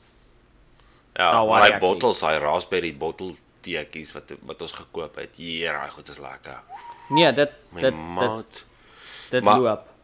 [1.15, 5.37] Ja, maar ek bottels, hy raspberry bottel teetjies wat wat ons gekoop het.
[5.37, 6.59] Ja, daai goed is lekker.
[7.09, 8.65] Nee, dit My dit dit,
[9.29, 9.96] dit Maar- loop.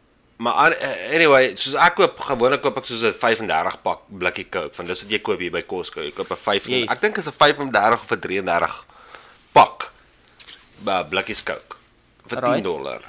[0.44, 4.76] Maar eh, anyway, soos ek koop gewoonlik koop ek soos 'n 35 pak blikkie Coke,
[4.76, 6.02] want dis wat jy koop hier by Costco.
[6.04, 6.90] Jy koop 'n 5 Yes.
[6.90, 8.84] ek dink is 'n 35 of 'n 33
[9.54, 9.92] pak
[10.84, 11.76] by blikkies Coke
[12.28, 12.64] vir 10 Right.
[12.64, 13.00] dollar.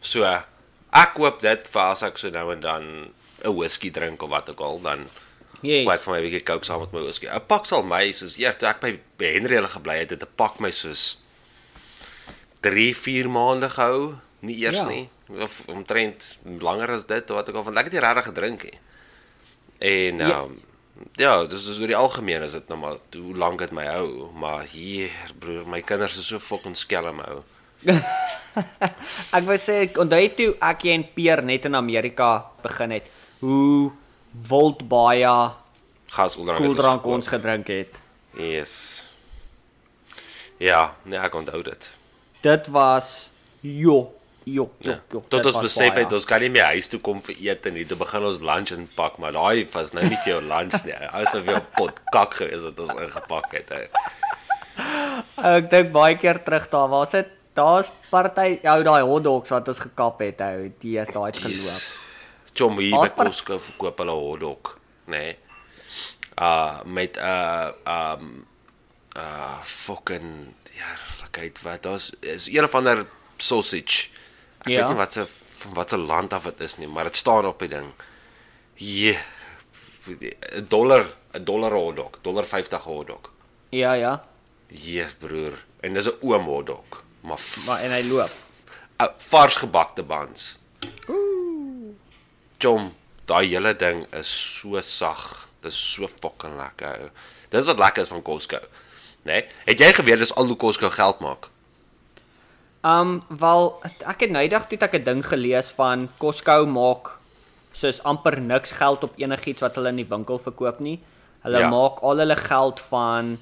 [0.00, 2.84] So ek koop dit vir as ek so nou en dan
[3.44, 5.08] 'n whisky drink of wat ook al, dan
[5.60, 5.88] Yes.
[5.90, 7.26] Ek vir my 'n bietjie Coke saam met my whisky.
[7.26, 10.28] 'n Pak sal my soos eers ek by by Henry hulle gebly het, dit 'n
[10.36, 11.18] pak my soos
[12.62, 14.86] 3, 4 maande gehou, nie eers Ja.
[14.86, 15.08] nie
[15.38, 18.62] of omtrent langer as dit of wat ook al want ek het nie regtig gedrink
[18.64, 18.78] nie.
[19.78, 20.40] En ehm Ja.
[20.42, 20.60] um,
[21.16, 24.30] ja, dis is oor die algemeen is dit nou maar hoe lank dit my hou,
[24.34, 27.42] maar hier broer, my kinders is so fucking skelm hou.
[29.36, 33.06] Ek wou sê ek onthou jy toe ek en Peer net in Amerika begin het,
[33.40, 33.92] hoe
[34.48, 35.50] wild baie
[36.10, 37.98] Gas onderhand koeldrank ons gedrink het.
[38.38, 39.12] Yes.
[40.58, 41.90] Ja, nee, ek onthou dit.
[42.42, 43.30] Dit was
[43.60, 44.14] jo,
[44.54, 45.00] jo, jo, Ja.
[45.12, 45.20] jo.
[45.20, 47.84] Tot dit ons besef het ons kan nie meer huis toe kom vir ete nie.
[47.84, 50.94] Toe begin ons lunch inpak, maar daai was nou nie vir jou lunch nie.
[50.94, 53.72] Asof jy 'n pot kak gewees het ons ingepak het.
[55.36, 59.78] Ek dink baie keer terug daar was dit daar's party ou daai hotdogs wat ons
[59.78, 61.82] gekap het ou, die is daai geloop.
[62.54, 65.18] Chom hier by Costco verkoop hulle hotdog, nê.
[65.18, 65.36] Nee.
[66.38, 67.70] Uh met 'n uh
[68.14, 68.46] um
[69.16, 70.90] uh fucking ja,
[71.30, 74.08] kyk wat daar's is een of ander sausage.
[74.58, 74.78] Ek Ja.
[74.80, 75.26] weet nie wat se
[75.58, 77.92] van wat se land af dit is nie, maar dit staan op die ding.
[78.74, 79.14] Ja.
[80.08, 81.04] 'n dollar,
[81.34, 83.30] 'n dollar hotdog, dollar 50 hotdog.
[83.70, 84.24] Ja, ja.
[84.66, 88.30] Jesus broer, en dis 'n oom hotdog, maar Maar en hy loop.
[89.02, 90.58] uh, vars gebakte buns.
[92.58, 92.94] chom,
[93.24, 95.48] daai hele ding is so sag.
[95.60, 97.10] Dis so fucking lekker.
[97.50, 98.58] Dis wat lekker is van Costco.
[98.58, 99.32] Né?
[99.32, 99.44] Nee?
[99.64, 101.48] Het jy geweet dis al hoe Costco geld maak?
[102.84, 107.10] Um wel ek het nou die dag toe ek 'n ding gelees van Costco maak
[107.72, 111.00] soos amper niks geld op enigiets wat hulle in die winkel verkoop nie.
[111.42, 111.68] Hulle Ja.
[111.68, 113.38] maak al hulle geld van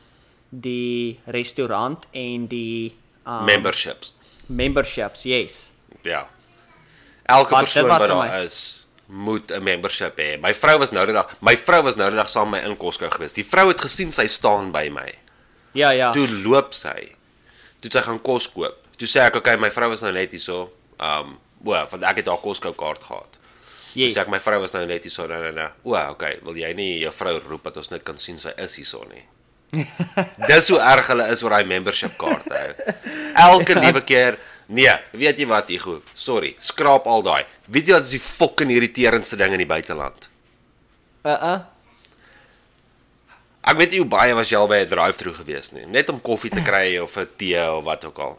[0.51, 2.95] die restaurant en die
[3.27, 4.15] um, Memberships.
[4.47, 5.71] memberships, yes.
[6.03, 6.29] Ja.
[7.25, 8.45] Elke Want persoon wat daar my.
[8.45, 10.39] is, moet 'n membership hê.
[10.41, 12.71] My vrou was nou die dag, my vrou was nou die dag saam met my
[12.71, 13.33] in Costco gewees.
[13.33, 15.15] Die vrou het gesien sy staan by my.
[15.73, 16.13] Ja, ja.
[16.13, 17.17] Toe loop sy.
[17.81, 18.77] Toe sy gaan kos koop.
[18.97, 20.73] Toe sê ek, "Oké, my vrou was nou net hierso.
[21.01, 23.39] Um, o, want ek het haar Costco kaart gehad."
[23.93, 24.15] Toe yes.
[24.15, 25.69] sê ek, "My vrou was nou net hierso." Nee, nee, nee.
[25.83, 28.77] O, okay, wil jy nie jou vrou roep dat ons net kan sien sy is
[28.77, 29.25] hierso nie?
[30.49, 32.75] Dis hoe erg hulle is oor daai membership kaart hou.
[33.35, 36.01] Elke liewe keer Nee, weet jy wat, Igo?
[36.19, 37.45] Sorry, skraap al daai.
[37.71, 40.27] Weet jy wat is die fucking irriterendste ding in die buiteland?
[41.23, 41.59] Uh uh.
[43.67, 46.21] Ek weet nie hoe baie was jy al by 'n drive-thru gewees nie, net om
[46.23, 48.39] koffie te kry of 'n tee of wat ook al.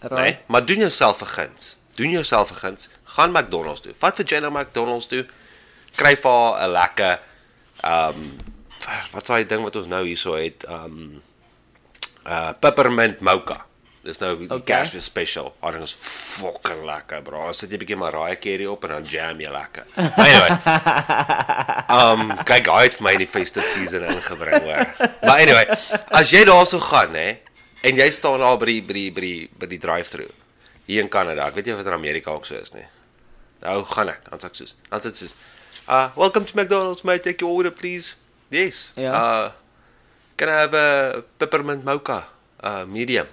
[0.00, 0.38] Nee, Right.
[0.48, 1.76] maar doen jouself 'n guns.
[1.94, 2.88] Doen jouself 'n guns.
[3.04, 3.92] Gaan McDonald's toe.
[3.94, 5.26] Vat vir Jenna McDonald's toe.
[5.94, 7.18] Kry vir haar 'n lekker
[7.84, 8.38] um
[9.12, 11.22] wat s'n ding wat ons nou hierso het, um
[12.26, 13.64] uh peppermint mocha.
[14.02, 14.78] Dis nou die okay.
[14.80, 15.54] Kersfees special.
[15.60, 17.48] Haar ding is fucking lekker, bro.
[17.48, 19.84] As jy 'n bietjie Mariah Carey op en dan jam jy lekker.
[19.96, 20.50] Anyway.
[21.90, 24.86] Um kyk, hy het vir my in die festive season ingebring, hoor.
[25.22, 25.66] Maar anyway,
[26.10, 27.38] as jy daarso gaan, hè,
[27.82, 30.26] en jy staan daar by die by die by die by die drive-thru
[30.86, 31.46] hier in Kanada.
[31.48, 32.86] Ek weet nie of dit in Amerika ook so is nie.
[33.62, 35.34] Nou gaan ek, dan sê ek soos, dan sê dit soos,
[35.88, 38.16] "Uh, welcome to McDonald's, may I take your order please?"
[38.50, 38.92] Yes.
[38.96, 39.12] Ja.
[39.14, 39.50] Uh
[40.36, 42.28] can I have a peppermint mocha,
[42.64, 43.26] uh medium,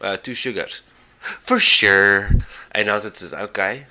[0.00, 0.82] uh two sugars?
[1.20, 2.28] For sure.
[2.72, 3.86] En dan sê dit soos, "Okay."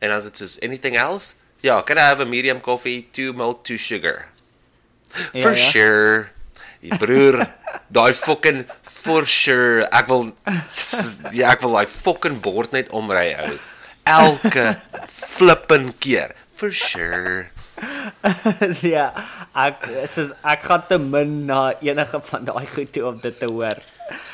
[0.00, 3.32] En dan sê dit soos, "Anything else?" Ja, can I have a medium coffee, two
[3.32, 4.28] milk, two sugar?
[5.32, 5.70] Ja, For ja.
[5.70, 6.30] sure.
[6.82, 7.42] Die broer,
[7.90, 9.86] daai fucking for sure.
[9.90, 10.28] Ek wil
[11.34, 13.56] ja, ek wil daai fucking bord net omry ou.
[14.08, 14.76] Elke
[15.10, 16.36] flippin keer.
[16.58, 17.48] For sure.
[18.94, 19.10] ja,
[19.54, 23.50] ek soos ek gaan te min na enige van daai goed toe om dit te
[23.50, 23.82] hoor.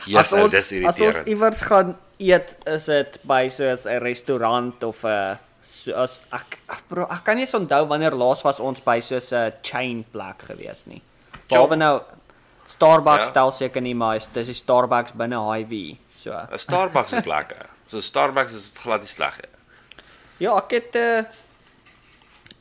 [0.09, 1.29] Yes, ou, dis as ons irriterend.
[1.33, 7.09] iewers gaan eet, is dit by soos 'n restaurant of 'n soos ek ag, bro,
[7.09, 10.85] ek kan nie eens onthou wanneer laas was ons by soos 'n chain plek gewees
[10.87, 11.03] nie.
[11.49, 12.01] Behalwe nou
[12.75, 13.31] Starbucks Ja.
[13.31, 15.99] stel seker nie, maar is- dis die Starbucks binne Hy-Vee.
[16.23, 16.33] So.
[16.33, 17.67] 'n Starbucks is lekker.
[17.87, 19.51] So Starbucks is glad nie sleg nie.
[20.39, 21.23] Ja, ek het uh,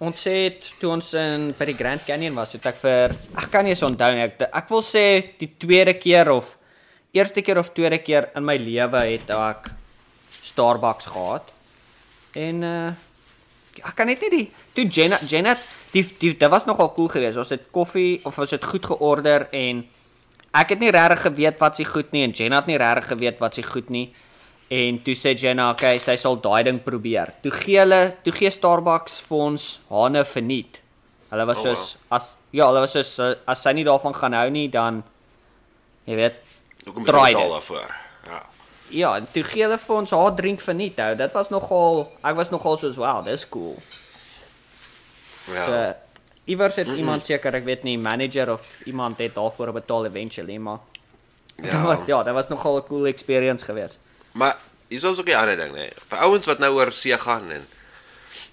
[0.03, 3.63] ons het toe ons in by die Grand Canyon was, het ek vir ek kan
[3.63, 4.25] nie eens onthou nie.
[4.27, 5.05] Ek ek wil sê
[5.39, 6.57] die tweede keer of
[7.15, 9.71] eerste keer of tweede keer in my lewe het ek
[10.43, 11.49] Starbucks gehad.
[12.35, 12.91] En uh
[13.79, 15.55] ek kan net nie die toe Jenna Jenna
[15.93, 17.37] die, die dit was nogal cool geweest.
[17.41, 19.85] Ons het koffie of ons het goed georder en
[20.53, 23.39] ek het nie regtig geweet wat se goed nie en Jenna het nie regtig geweet
[23.41, 24.07] wat se goed nie.
[24.73, 27.33] En toe sê Jenna, okay, sy sal daai ding probeer.
[27.43, 30.79] Toe gee hulle, toe gee Starbucks vir ons hane verniet.
[31.33, 34.33] Hulle was Oh, soos as ja, hulle was soos uh, as sy nie daarvan gaan
[34.37, 35.03] hou nie, dan
[36.05, 36.39] jy weet,
[36.85, 37.51] Hoekom is Draai dit al dit.
[37.57, 37.93] daarvoor?
[38.29, 38.39] Ja.
[38.91, 40.99] ja, en toe gee hulle vir ons haar drink verniet.
[40.99, 41.15] Hou.
[41.15, 43.77] Dit was nogal ek was nogal soos wow, dis cool.
[45.53, 45.65] Ja.
[45.65, 45.77] So
[46.45, 50.79] iewers het iemand seker, ek weet nie, manager of iemand het daarvoor betaal eventually, maar
[51.55, 51.99] ja, ja.
[52.05, 53.99] ja dit was nogal 'n cool experience geweest.
[54.31, 55.91] Maar hier is ook 'n ander ding, nee.
[56.07, 57.67] Vir ouens wat nou oor see gaan en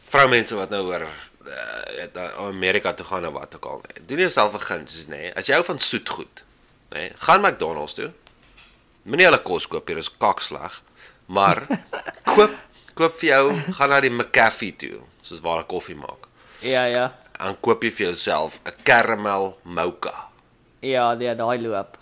[0.04, 1.54] vroumense wat nou oor uh,
[2.00, 3.80] het na Amerika toe gaan of wat ook al.
[3.82, 4.06] Nee.
[4.06, 5.08] Doen jouself 'n guns, nê.
[5.08, 5.34] Nee.
[5.34, 6.44] As jy hou van soet goed,
[6.88, 8.10] nê, nee, gaan McDonald's toe.
[9.02, 10.82] Moenie hulle kos koop hier, is kakslag.
[11.26, 11.66] Maar
[12.34, 12.50] koop
[12.94, 16.26] koop vir jou, gaan na die McCafe toe, soos waar hulle koffie maak.
[16.58, 17.14] Ja, ja.
[17.40, 20.28] Dan koop jy vir jouself 'n caramel mocha.
[20.82, 21.96] Ja, die daai loop.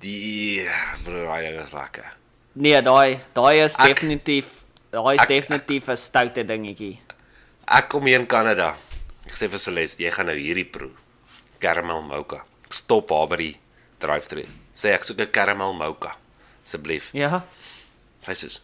[0.00, 0.64] Die
[1.04, 2.04] bro, daai ding is lekker.
[2.54, 4.46] Nee, daai daai is Ek- definitief
[4.90, 6.98] daai is ek- definitief 'n stoute dingetjie.
[7.68, 8.76] Ek kom hier in Kanada.
[9.26, 10.90] Ek sê vir Celeste, jy gaan nou hierdie proe.
[11.60, 12.44] Caramel mocha.
[12.70, 13.56] Stop haar by die
[14.00, 14.44] drive-thru.
[14.74, 16.16] Sê ek soek 'n caramel mocha.
[16.64, 17.10] Asseblief.
[17.12, 17.42] Ja.
[18.20, 18.60] Sy sê,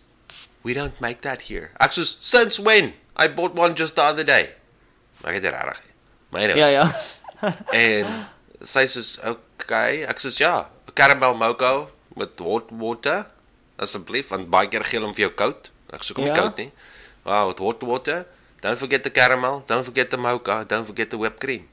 [0.63, 2.95] "We don't make that here." Ek sê, "Since when?
[3.17, 4.55] I bought one just the other day."
[5.23, 5.81] Maar ek het dit reg.
[6.31, 6.71] Maar anyway.
[6.73, 6.91] Ja, ja.
[7.73, 8.27] En
[8.63, 13.27] sy sê, "Okay." Ek sê, "Ja, caramel mocha met hot water."
[13.81, 15.71] Asseblief, want baie keer gee hulle hom vir jou koud.
[15.93, 16.41] Ek soek hom nie Ja.
[16.41, 16.71] koud nie.
[17.25, 18.27] Wow, with hot water.
[18.61, 21.67] Don't forget the caramel, don't forget the mocha, don't forget the whipped cream.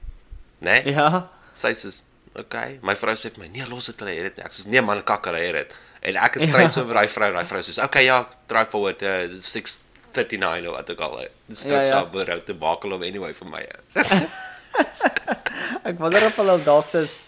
[0.62, 0.84] Né?
[0.84, 0.94] Nee?
[0.94, 1.30] Ja.
[1.54, 2.00] Sy sê,
[2.40, 4.68] "Okay." My vrou sê vir my, "Nee, los dit hulle het dit." nie." Ek sê,
[4.68, 7.34] "Nee man, kak hulle het dit." En ek het stryd so met daai vrou en
[7.36, 9.80] daai vrou sê, "Okay, ja, drive forward uh, 6
[10.18, 11.18] 39 of wat ook al.
[11.22, 11.82] Ja, tot ja.
[11.82, 12.26] ja, ja.
[12.26, 13.64] so te bakel om anyway vir my.
[15.88, 17.24] Ek wonder of hulle dalk is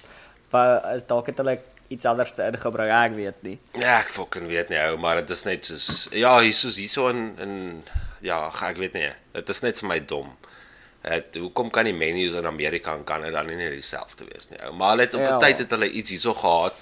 [1.08, 1.60] dalk het hulle
[1.90, 3.56] iets anders te ingebring, ek weet nie.
[3.82, 7.08] Ja, ek fucking weet nie ou, maar dit is net soos ja, hier soos hierso
[7.14, 7.56] in in
[8.26, 9.10] ja, ek weet nie.
[9.34, 10.30] Dit is net vir my dom.
[11.06, 14.74] Het hoekom kan die menus in Amerika en Kanada nie net dieselfde wees nie ou?
[14.76, 15.38] Maar hulle het op 'n Ja.
[15.46, 16.76] tyd het hulle iets hierso gehad.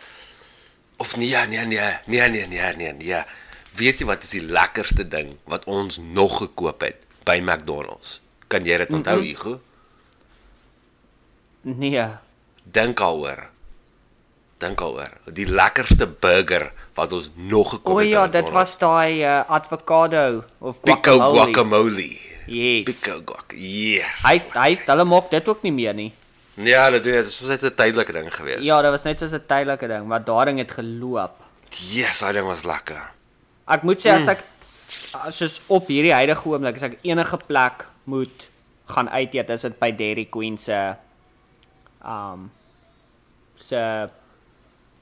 [0.97, 3.23] Of nee, nee, nee, nee, nee, nee, nee, nee.
[3.77, 8.21] Weet jy wat is die lekkerste ding wat ons nog gekoop het by McDonald's?
[8.47, 9.59] Kan jy dit onthou, Hugo?
[11.61, 12.05] Nee.
[12.63, 13.47] Dink daaroor.
[14.61, 15.11] Dink daaroor.
[15.35, 18.07] Die lekkerste burger wat ons nog gekoop O het.
[18.07, 21.43] by ja, dit was daai uh, avocado of Pico guacamole.
[21.43, 22.07] guacamole.
[22.47, 22.85] Yes.
[22.87, 23.53] Pico guac.
[23.59, 24.07] Yeah.
[24.23, 26.13] Hy hy hulle maak dit ook nie meer nie.
[26.57, 27.25] Ja, dit doen dit.
[27.27, 28.63] Dit was net 'n tydelike ding gewees.
[28.65, 31.43] Ja, dit was net soos 'n tydelike ding, maar daai ding het geloop.
[31.91, 33.11] Yes, daai ding was lekker.
[33.67, 34.43] Ek moet sê as ek
[35.35, 38.45] soos op hierdie huidige oomblik as ek enige plek moet
[38.87, 40.77] gaan uit eet, is dit by Dairy Queen se
[42.07, 42.47] um
[43.67, 43.81] se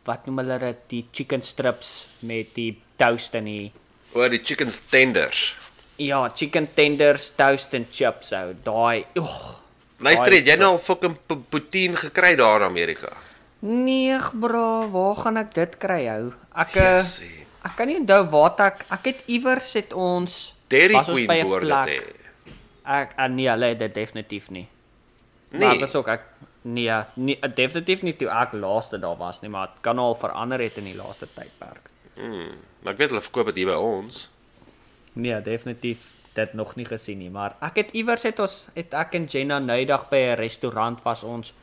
[0.05, 3.71] wat noem hulle dit, die chicken strips met die toast en die
[4.15, 5.55] Oor die chickens tenders.
[5.97, 8.53] ja, chicken tenders, toast en chips ou.
[8.63, 9.37] Daai, oeg.
[9.99, 11.15] Luister, Daai het jy nou al fucking
[11.51, 13.11] poutine gekry daar in Amerika?
[13.65, 16.31] Nee, bro, waar gaan ek dit kry ou?
[16.55, 17.44] Ek eh, Jessie.
[17.65, 21.91] Ek kan nie onthou waar ek ek het iewers het ons Dairy Queen behoort dit
[21.93, 21.99] hê.
[22.85, 24.67] Ek uh, nee, hulle het dit definitief nie.
[25.49, 25.61] Nee.
[25.61, 26.27] Maar dis ook ek
[26.61, 30.61] nee, nie definitief nie toe ek laaste daar was nie, maar dit kan al verander
[30.61, 31.89] het in die laaste tydperk.
[32.15, 34.27] Maar ek weet hulle verkoop dit hier by ons.
[35.15, 39.15] Nee, definitief dit nog nie gesien nie, maar ek het iewers het ons het ek
[39.17, 41.53] en Jenna noudag by 'n restaurant was ons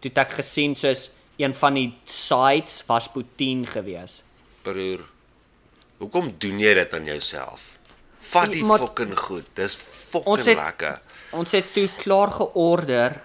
[0.00, 4.22] toe ek gesien soos een van die sides was poutine gewees.
[4.62, 5.15] Broer.
[5.98, 7.78] Hoekom doen jy dit aan jouself?
[8.14, 9.46] Vat die fucking goed.
[9.54, 11.00] Dis Ons fucking het- lekker.
[11.30, 13.22] Ons het toe klaar georder.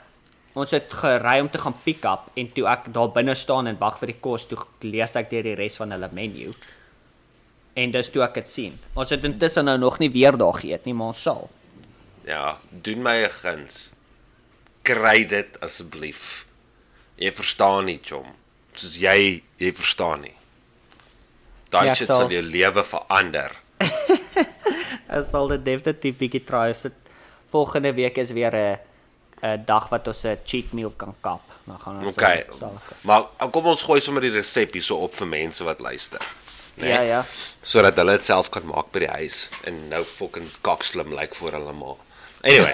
[0.54, 3.78] Ons het gery om te gaan pick up en toe ek daar binne staan en
[3.80, 6.52] wag vir die kos, toe lees ek deur die res van hulle menu.
[7.76, 8.80] En dis toe ek dit sien.
[8.96, 11.50] Ons het intussen nou nog nie weer daar geëet nie, maar ons sal.
[12.28, 13.94] Ja, doen my 'n guns.
[14.84, 16.46] Kry dit asseblief.
[17.16, 18.26] Jy verstaan nie, chom.
[18.74, 20.34] Soos jy, jy verstaan nie.
[21.72, 23.52] Daai Ja, shit sal- sal jou lewe verander.
[25.12, 26.70] Ek sal dit definitief bietjie try.
[26.76, 27.12] As dit
[27.52, 28.80] volgende week is weer 'n
[29.44, 31.42] 'n dag wat ons 'n cheat meal kan kap.
[31.66, 32.46] Dan gaan ons Okay.
[32.50, 35.80] so- sal- Maar uh, kom ons gooi sommer die resep hierso op vir mense wat
[35.80, 36.20] luister.
[36.76, 37.26] Ja, ja.
[37.62, 41.36] Sodat hulle dit self kan maak by die huis en nou fucking kakslim lyk like
[41.36, 41.96] voor hulle ma.
[42.44, 42.74] Anyway.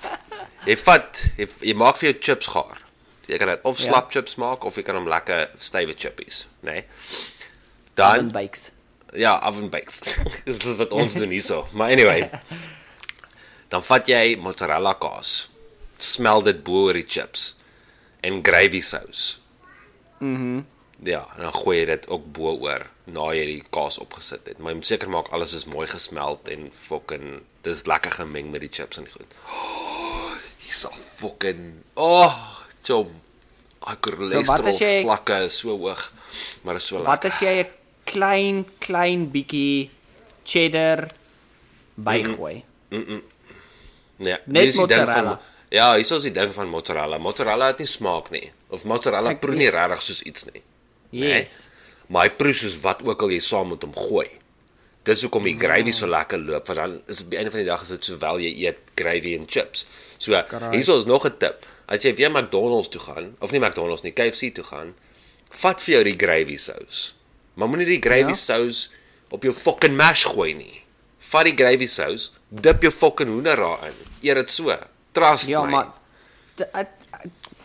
[0.68, 2.78] jy vat jy, jy maak vir jou chips gaar.
[3.26, 3.84] Jy kan dit of Ja.
[3.86, 6.72] slap chips maak of jy kan hom lekker stywe chippies, né?
[6.72, 6.84] Nee?
[7.96, 8.70] Oven Dan bakes.
[9.12, 10.18] ja, oven bakes.
[10.44, 11.66] Dit is wat ons doen hierso.
[11.72, 12.30] Maar anyway.
[13.68, 15.48] Dan vat jy mozzarella kaas.
[16.00, 17.56] Smel dit bo oor die chips
[18.24, 19.40] en gravy sous.
[20.18, 20.62] Mhm.
[21.04, 24.58] Ja, en dan gooi jy dit ook bo oor na jy die kaas opgesit het.
[24.58, 28.60] Maar jy moet seker maak alles is mooi gesmelt en fucking dis lekker gemeng met
[28.60, 29.34] die chips en goed.
[29.48, 30.34] Oh,
[30.64, 32.36] hier's al fucking oh,
[32.84, 33.08] chom.
[33.88, 36.02] Ek as jy- vlakke is so hoog,
[36.62, 37.10] maar is so lekker.
[37.14, 37.68] Wat as jy 'n
[38.10, 39.90] klein klein bietjie
[40.44, 41.06] cheddar
[41.94, 42.64] bygooi?
[44.20, 45.36] Nee, Net hier is die ding mozzarella.
[45.36, 47.18] Van, ja, hier is die ding van mozzarella.
[47.22, 48.50] Mozzarella het nie smaak nie.
[48.68, 50.62] Of mozzarella proe nie regtig soos iets nie.
[51.16, 51.56] Yes.
[52.10, 54.26] Maar hy proe soos wat ook al jy saam met hom gooi.
[55.08, 57.68] Dis hoekom die gravy so lekker loop, want dan is op die einde van die
[57.70, 59.86] dag is dit sowel jy eet gravy en chips.
[60.20, 60.36] So,
[60.74, 61.64] hierso is nog 'n tip.
[61.88, 64.94] As jy weer McDonald's toe gaan, of nie McDonald's nie, KFC toe gaan,
[65.50, 67.14] vat vir jou die gravy sous.
[67.60, 68.38] Maar moenie die gravy Ja.
[68.40, 68.86] sous
[69.30, 70.80] op jou fucking mash gooi nie.
[71.30, 73.94] Vat die gravy sous, dip jou fucking hoender daarin.
[74.24, 74.72] Eet dit so.
[75.12, 75.70] Trust Ja, my.
[75.70, 75.92] maar
[76.72, 76.88] ek-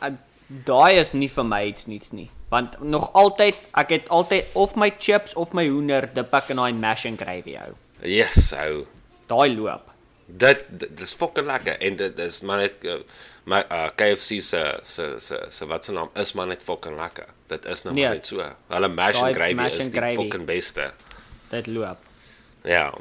[0.02, 0.20] ek-
[0.68, 2.30] daai is nie vir my iets niets nie.
[2.52, 6.58] Want nog altyd, ek het altyd of my chips of my hoender dip ek in
[6.62, 7.74] daai mash and gravy hou.
[8.04, 8.86] Yes, ou.
[9.28, 9.89] Daai loop.
[10.28, 10.66] Dit
[10.98, 13.00] dis fucking lekker en dit is maar net uh,
[13.46, 17.28] my uh, KFC se se se se wat se naam is maar net fucking lekker.
[17.48, 18.04] Dit is nou Nee.
[18.06, 18.41] maar net so.
[18.70, 20.16] Hulle mash and gravy mash is die gravy.
[20.16, 20.91] fucking beste.
[21.52, 21.98] Dit loop.
[22.64, 22.91] Ja.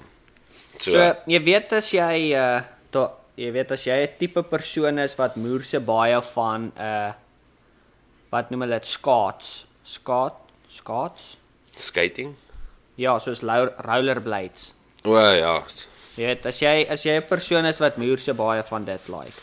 [0.79, 2.61] So, So, jy weet as jy uh
[2.93, 7.13] da, jy weet as jy 'n tipe persoon is wat moerse baie van uh
[8.31, 10.35] wat noem hulle dit skaats, skaat,
[10.69, 11.37] skaats?
[11.77, 12.35] skating?
[12.97, 14.73] Ja, soos rollerblades.
[15.05, 15.63] O ja.
[16.17, 19.41] Jy weet, as jy as jy 'n persoon is wat moerse baie van dit like,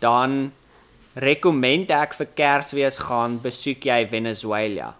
[0.00, 0.52] dan
[1.18, 4.92] rekomend ek vir Kersfees gaan besoek jy Venezuela.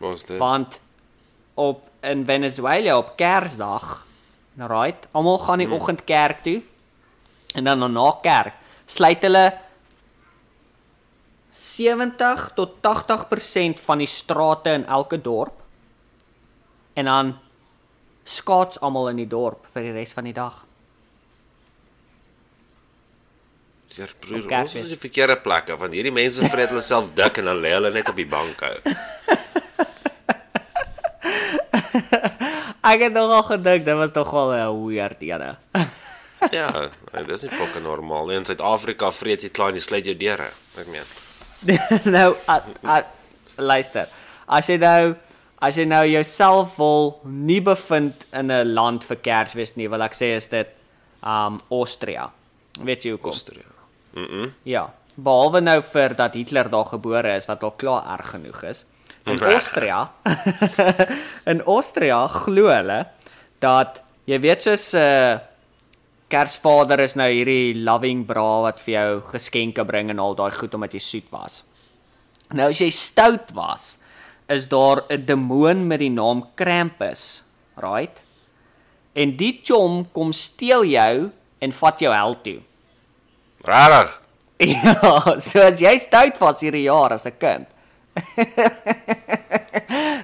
[0.00, 0.38] Wat is dit?
[0.40, 0.80] Want
[1.54, 4.06] op in Venezuela op Kersdag
[4.56, 5.06] Right?
[5.12, 6.62] Almal gaan die oggend kerk toe.
[7.54, 8.54] En dan na kerk
[8.86, 9.58] sluit hulle
[11.50, 15.62] 70 tot 80% van die strate in elke dorp.
[16.94, 17.38] En dan
[18.24, 20.65] skaats almal in die dorp vir die res van die dag.
[23.96, 27.38] Ja, broer, ons is op die verkeerde plekke want hierdie mense vreet hulle self dik
[27.40, 28.68] en dan lê hulle net op die banke.
[32.86, 35.56] Ek het nogal gedink dit was nogal 'n weird ene.
[36.52, 36.68] Ja,
[37.26, 38.36] dis nie fucking normaal nie.
[38.36, 40.50] In Suid-Afrika vreet jy klaar en jy sluit jou deure.
[40.78, 41.08] Ek meen.
[42.16, 42.98] nou a, a,
[43.56, 44.06] luister.
[44.46, 45.16] As jy nou
[45.58, 50.14] as jy nou jouself wil nie bevind in 'n land vir Kersfees nie, wil ek
[50.14, 50.68] sê is dit
[51.24, 52.30] um Austria.
[52.84, 53.32] Weet jy hoekom?
[53.32, 53.75] Austria.
[54.16, 54.52] Mhm.
[54.64, 58.84] Ja, behalwe nou vir dat Hitler daar gebore is wat al klaar erg genoeg is.
[59.26, 60.10] In Austria
[61.52, 63.00] in Austria glo hulle
[63.58, 64.00] dat
[64.30, 65.38] jy weet soos 'n uh,
[66.26, 70.74] Kersvader is nou hierdie loving bra wat vir jou geskenke bring en al daai goed
[70.74, 71.62] omdat jy soet was.
[72.50, 73.98] Nou as jy stout was,
[74.48, 77.42] is daar 'n demoon met die naam Krampus,
[77.76, 78.22] right?
[79.14, 82.60] En die chom kom steel jou en vat jou hel toe.
[83.66, 84.10] Rarig.
[84.58, 87.66] Ja, so as jy stout was hierdie jaar as 'n kind.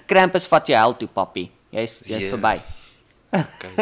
[0.08, 1.50] Krampus vat jou hel toe, papi.
[1.72, 2.30] Jy's jy's Ja.
[2.36, 2.60] verby.
[3.32, 3.72] Okay.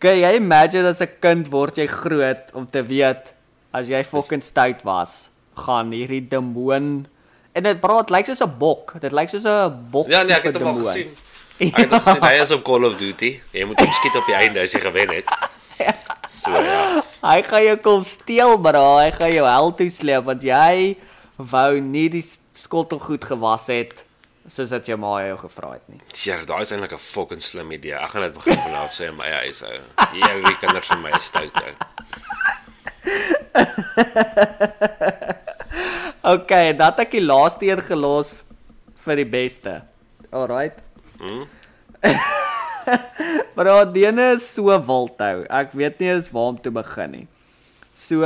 [0.00, 3.34] Kan jy imagine as 'n kind word jy groot om te weet
[3.72, 7.06] as jy fucking stout was, gaan hierdie demoon
[7.54, 8.96] en dit praat lyk soos 'n bok.
[9.00, 10.08] Dit lyk soos 'n bok.
[10.08, 11.08] Ja, nee, ek het hom al gesien.
[11.60, 13.36] Ek het gesien hy is op Call of Duty.
[13.52, 15.24] Jy moet hom skiet op die einde as jy gewen het.
[16.30, 17.00] So ja.
[17.24, 18.84] Hy gaan jou kom steel, bra.
[19.02, 20.94] Hy gaan jou hel toe sleep want jy
[21.50, 22.22] wou nie die
[22.54, 24.04] skottel goed gewas het
[24.50, 26.00] soos wat jou ma jou gevra het nie.
[26.24, 27.94] Ja, daai is eintlik 'n fucking slim idee.
[27.94, 29.78] Ek gaan dit begin vanaf sê in my huis hou.
[30.12, 31.74] Hierdie kinders van my is stout hou.
[36.20, 38.44] Okay, dat ek die laaste een gelos
[39.06, 39.80] vir die beste.
[40.30, 40.82] Alright.
[41.18, 41.46] Hm?
[43.56, 45.44] Bro, dene is so wild hou.
[45.48, 47.26] Ek weet nie eens waar om te begin nie.
[47.94, 48.24] So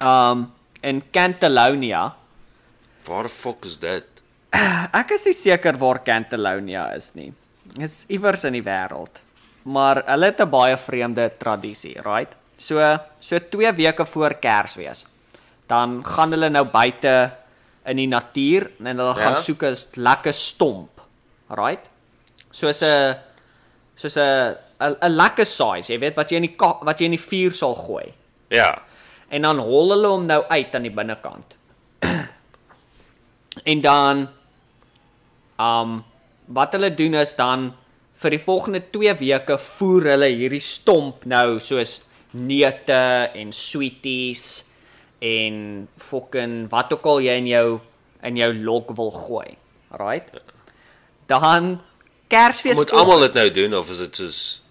[0.00, 0.52] um
[0.82, 2.14] in Catalonia.
[3.08, 4.06] Waar fuck is dit?
[5.00, 7.32] Ek is nie seker waar Catalonia is nie.
[7.74, 9.20] Dit is iewers in die wêreld.
[9.68, 12.32] Maar hulle het 'n baie vreemde tradisie, right?
[12.58, 12.80] So
[13.20, 15.04] so 2 weke voor Kersfees.
[15.68, 17.32] Dan gaan hulle nou buite
[17.86, 19.40] in die natuur en hulle gaan Ja.
[19.40, 21.00] soek 'n lekker stomp.
[21.48, 21.88] Right?
[22.58, 23.14] Soos 'n
[23.98, 27.16] soos 'n 'n lekker size, jy weet wat jy in die ka- wat jy in
[27.16, 28.12] die vuur sal gooi.
[28.50, 28.70] Ja.
[29.30, 31.56] En dan hol hulle hom nou uit aan die binnekant.
[33.72, 34.28] en dan
[35.58, 36.04] um
[36.46, 37.72] wat hulle doen is dan
[38.22, 41.98] vir die volgende 2 weke voer hulle hierdie stomp nou soos
[42.32, 44.64] neute en sweeties
[45.20, 47.80] en fucking wat ook al jy in jou
[48.22, 49.56] in jou log wil gooi.
[49.94, 50.32] Right?
[51.30, 51.78] Dan
[52.28, 54.62] Kersfees Moet almal dit nou doen of is dit soos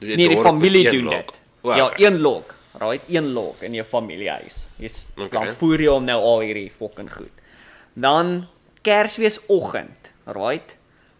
[0.00, 1.12] Nee, die familie doen lok?
[1.32, 1.40] dit.
[1.62, 2.04] O, ja, okay.
[2.06, 2.44] een log.
[2.78, 4.66] Right, een log in jou familiehuis.
[4.76, 5.28] Jy's Okay.
[5.46, 7.32] dan voer jy hom nou al hierdie fucking goed.
[7.94, 8.46] Dan
[8.82, 10.76] Kersfeesoggend, right?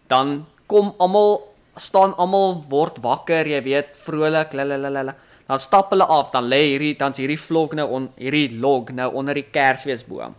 [0.07, 1.41] Dan kom almal
[1.77, 5.15] staan almal word wakker, jy weet, vrolik, lalalala.
[5.47, 9.09] Dan stap hulle af, dan lê hierdie dan's hierdie vlog nou on hierdie log nou
[9.15, 10.35] onder die Kersfeesboom.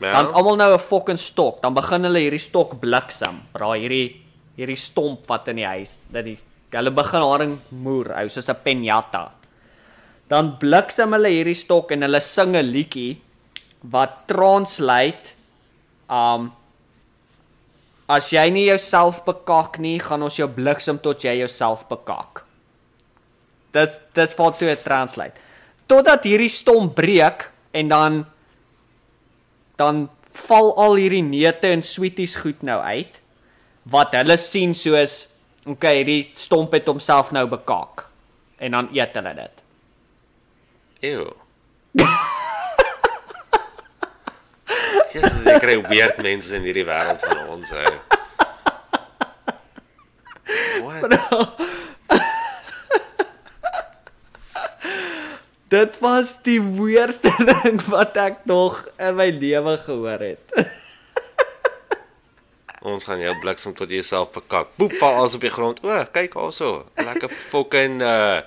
[0.00, 0.12] Ja.
[0.12, 1.62] Dan almal nou 'n fucking stok.
[1.62, 3.40] Dan begin hulle hierdie stok bliksem.
[3.54, 4.22] Raai hierdie
[4.58, 6.36] hierdie stomp wat in die huis dat die
[6.74, 9.30] hulle begin haring moer hou soos 'n penjata.
[10.28, 13.20] Dan bliksem hulle hierdie stok en hulle sing 'n liedjie
[13.82, 15.34] wat translate
[16.10, 16.52] um
[18.08, 22.44] as jy nie jouself bekak nie, gaan ons jou bliksem tot jy jouself bekak.
[23.72, 25.36] Dis dis wat toe translate.
[25.86, 28.26] Totdat hierdie stomp breek en dan
[29.76, 33.20] dan val al hierdie neute en sweeties goed nou uit
[33.90, 35.28] wat hulle sien soos
[35.68, 38.06] okay, hierdie stomp het homself nou bekak
[38.58, 39.54] en dan eet hulle dit.
[41.12, 41.24] Ew.
[45.12, 47.92] Jesus, ek kry weird mense in hierdie wêreld van ons hou.
[50.84, 51.56] What?
[55.68, 60.54] Dit was die weerste ding wat ek nog in my lewe gehoor het.
[62.86, 64.68] Ons gaan jou bliksem tot jy self bekak.
[64.78, 65.80] Boep val alles op die grond.
[65.82, 66.84] O, kyk also.
[66.96, 68.40] Lekker fucking uh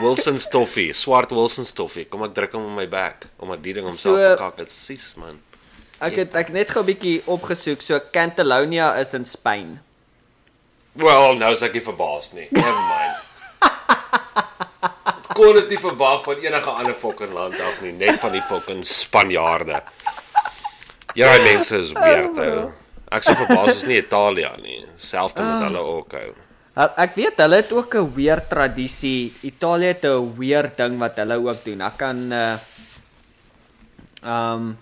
[0.00, 2.06] Wilson stoffie, swart Wilson stoffie.
[2.08, 4.56] Kom ek druk hom in my bek omdat die ding homself So- bekak.
[4.56, 5.36] Dit sies man.
[6.00, 7.82] Ek het ek net gou 'n bietjie opgesoek.
[7.82, 9.78] So Catalonia is in Spanje.
[10.94, 12.48] Well, nou is ek nie verbaas nie.
[12.50, 13.16] Never mind.
[15.34, 18.84] Kon dit nie verwag van enige ander fucking land af nie, net van die fucking
[18.86, 19.82] Spanjaarde.
[21.14, 22.72] Ja, mense is weird ou.
[23.14, 24.80] Ek sou verbaas is nie Italië nie.
[24.98, 26.30] Selfs met hulle ook ou.
[26.74, 29.32] Ek weet hulle het ook 'n weer tradisie.
[29.42, 31.80] Italië het 'n weer ding wat hulle ook doen.
[31.80, 32.56] Ek kan uh
[34.24, 34.78] um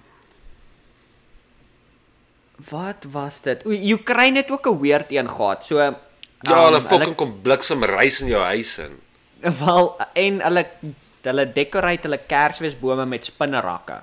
[2.71, 3.67] Wat was dit?
[3.67, 5.65] O, Oekraïne het ook 'n weird een gehad.
[5.65, 5.79] So
[6.43, 8.99] Ja, hulle fucking kom bliksem reis in jou huis in.
[9.65, 10.67] wel en hulle
[11.23, 14.01] hulle decorate hulle Kersfeesbome met spinnerakke.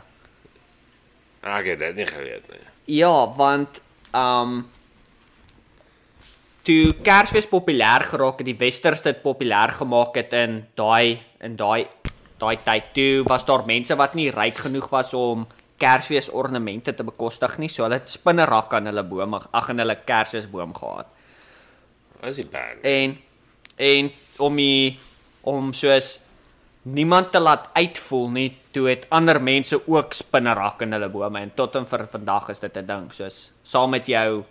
[1.43, 2.63] Ek het dit nie geweet nie.
[2.99, 3.81] Ja, want
[4.13, 4.63] um
[6.63, 11.87] toe Kersfees populêr geraak het, die Westers dit populêr gemaak het in daai in daai
[12.39, 15.47] daai tyd toe was daar mense wat nie ryk genoeg was om
[15.79, 19.95] Kersfees ornamente te bekostig nie, so hulle het spinnerakke aan hulle bome, ag in hulle
[20.03, 21.07] Kersfeesboom gehad.
[22.19, 22.81] Dis nie bad.
[22.83, 23.15] En
[23.79, 24.09] en
[24.43, 24.99] om die
[25.47, 26.17] om soos
[26.81, 31.51] niemand te laat uitvoel nie, toe het ander mense ook spinnerakke in hulle bome en
[31.55, 34.43] tot en vir vandag is dit 'n ding, soos saam met jou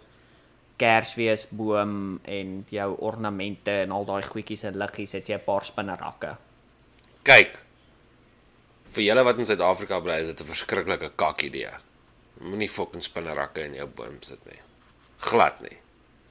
[0.78, 6.36] Kersfeesboom en jou ornamente en al daai goedjies en liggies het jy 'n paar spinnerakke.
[7.22, 7.62] Kyk.
[8.84, 11.70] Vir julle wat in Suid-Afrika bly, is dit 'n verskriklike kak idee.
[12.40, 14.60] Moenie fucking spinnerakke in jou boom sit nie.
[15.18, 15.78] Glad nie.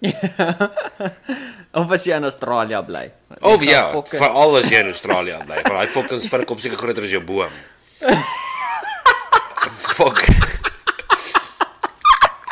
[1.77, 3.05] Of as jy in Australië bly.
[3.41, 6.77] Of Jy ja, fucking- veral as jy in Australië bly, want daai fucking spinnekop seker
[6.79, 7.53] groter as jou boom.
[9.97, 10.21] Fuck.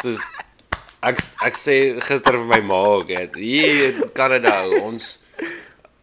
[0.01, 0.21] Soos
[1.05, 5.15] ek ek sê gister vir my ma ook, hier in Kanada ons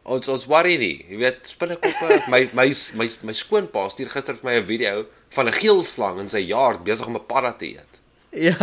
[0.07, 0.95] ons ons worry nie.
[1.11, 2.69] Jy weet spinnekoppe, my my
[2.99, 6.85] my my skoonpa stuur gister vir my 'n video van 'n geelslang in sy yard
[6.87, 8.02] besig om 'n padda te eet.
[8.33, 8.57] Ja.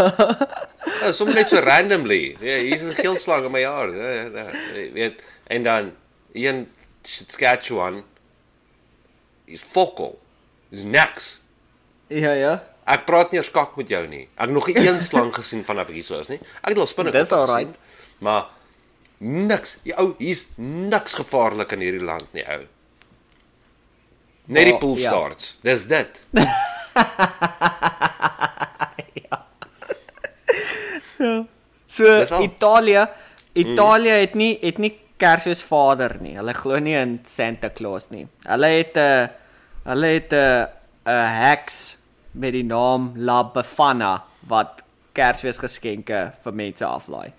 [1.01, 2.36] Ja, soms net so randomly.
[2.41, 3.93] Ja, hier's 'n geelslang in my yard.
[3.93, 4.45] Ja, ja, ja,
[4.93, 5.93] weet en dan
[6.34, 6.70] een
[7.01, 8.03] Saskatchewan
[9.45, 10.20] is fokol.
[10.70, 11.41] Is niks.
[12.07, 12.63] Ja, ja.
[12.86, 14.28] Ek praat nie eers kak met jou nie.
[14.38, 16.39] Ek nog nie een slang gesien vanaf ek hier so is nie.
[16.61, 17.67] Ek het al spinnekoppe Dis alright.
[17.67, 17.76] gesien.
[18.26, 18.45] Maar
[19.17, 19.78] niks.
[19.86, 22.65] Die ou, hier's niks gevaarlik in hierdie land nie, ou.
[24.49, 25.09] Net die pool ja.
[25.09, 25.57] starts.
[25.61, 26.26] Dis dit.
[31.89, 32.43] So Dis al.
[32.43, 33.07] Italië,
[33.53, 36.38] Italië het nie het nie Kersfees Vader nie.
[36.38, 38.28] Hulle glo nie in Santa Claus nie.
[38.47, 39.30] Hulle het 'n
[39.84, 40.67] hulle het 'n
[41.05, 41.97] 'n heks
[42.32, 47.34] met die naam La Befana wat Kersfees geskenke vir mense aflaai.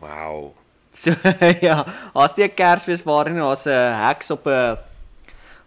[0.00, 0.52] Wow.
[0.92, 1.14] So
[1.68, 1.84] ja,
[2.14, 4.76] as jy Kersfees Vader nie, daar's 'n heks op 'n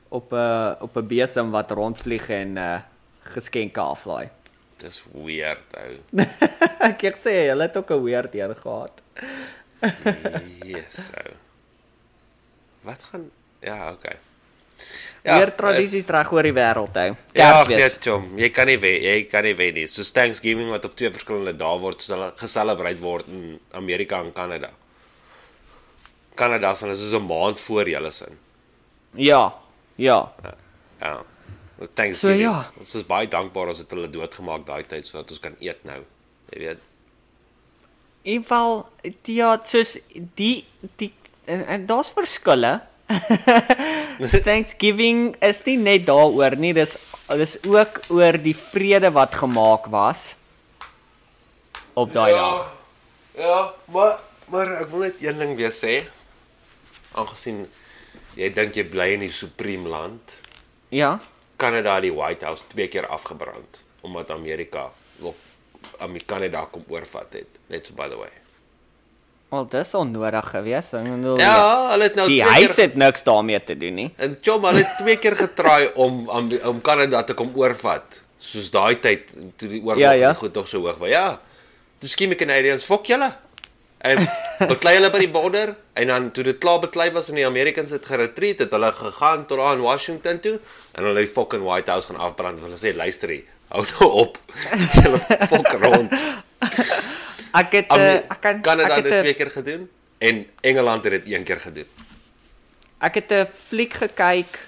[0.09, 2.79] op 'n op 'n besem wat rondvlieg en uh
[3.23, 4.29] geskenke aflaai.
[4.82, 6.23] Dis weird, ou.
[6.89, 9.01] Ek ek sê hulle het ook 'n weird een gehad.
[10.65, 11.34] Yes, ou.
[12.84, 13.29] Wat gaan
[13.61, 14.17] Ja, okay.
[15.23, 17.11] Ja, Weer tradisies reg oor die wêreld hou.
[17.38, 18.32] Ja, net chom.
[18.41, 19.88] Jy kan nie weet, jy kan nie weet nie.
[19.88, 24.71] So Thanksgiving wat op twee verskillende dae word stel- geselebreit word in Amerika en Kanada.
[26.36, 28.39] Kanada se is so 'n maand voor julle sin.
[29.13, 29.53] Ja.
[29.95, 30.32] Ja.
[30.99, 31.23] Ja.
[31.93, 32.41] Thanksgiving.
[32.41, 32.71] So, ja.
[32.79, 35.99] Ons is baie dankbaar as dit hulle doodgemaak daai tyd sodat ons kan eet nou.
[36.51, 36.88] Jy weet.
[38.21, 38.84] In geval
[39.32, 39.95] ja, soos
[40.38, 40.65] die
[41.01, 41.11] die
[41.49, 42.79] en, en daar's verskille.
[44.47, 46.93] Thanksgiving is nie net daaroor nie, dis
[47.39, 50.34] dis ook oor die vrede wat gemaak was
[51.95, 52.69] op daai dag.
[53.39, 53.59] Ja,
[53.91, 54.19] maar
[54.51, 56.01] maar ek wil net een ding weer sê.
[57.15, 57.65] Aangesien
[58.38, 60.39] jy dink jy bly in die supreme land,
[60.91, 61.19] Ja.
[61.62, 64.88] Kanada het die White House twee keer afgebrand omdat Amerika
[65.22, 65.36] wil
[66.01, 67.59] Amerika kom oorvat het.
[67.70, 68.32] Net so by the way.
[69.51, 70.93] Wel, dis onnodig geweest.
[70.95, 71.55] Ek bedoel Ja,
[71.91, 74.09] hulle het nou die huis keer het niks daarmee te doen nie.
[74.18, 78.22] en Chom, hulle het twee keer getraai om om, om Kanada te kom oorvat.
[78.41, 81.09] Soos daai tyd toe die oorlog Ja, ja, goed tog so hoog was.
[81.09, 81.39] Ja.
[81.99, 83.28] Toe skiem die Canadians fok julle.
[84.02, 84.18] En
[84.68, 87.91] beklei hulle by die border en dan toe dit klaar beklei was en die Americans
[87.93, 90.56] het geretreat, het hulle gegaan tot daar in Washington toe
[90.93, 92.60] en hulle het die fucking White House gaan afbrand.
[92.66, 94.39] Hulle sê luister hier, hou nou op.
[95.04, 95.20] Julle
[95.52, 96.16] fok rond.
[97.54, 101.04] Ek het Ame- uh, ek kan Kanada ek het dit twee keer gedoen en Engeland
[101.04, 101.86] het dit een keer gedoen.
[103.02, 104.60] Ek het 'n fliek gekyk.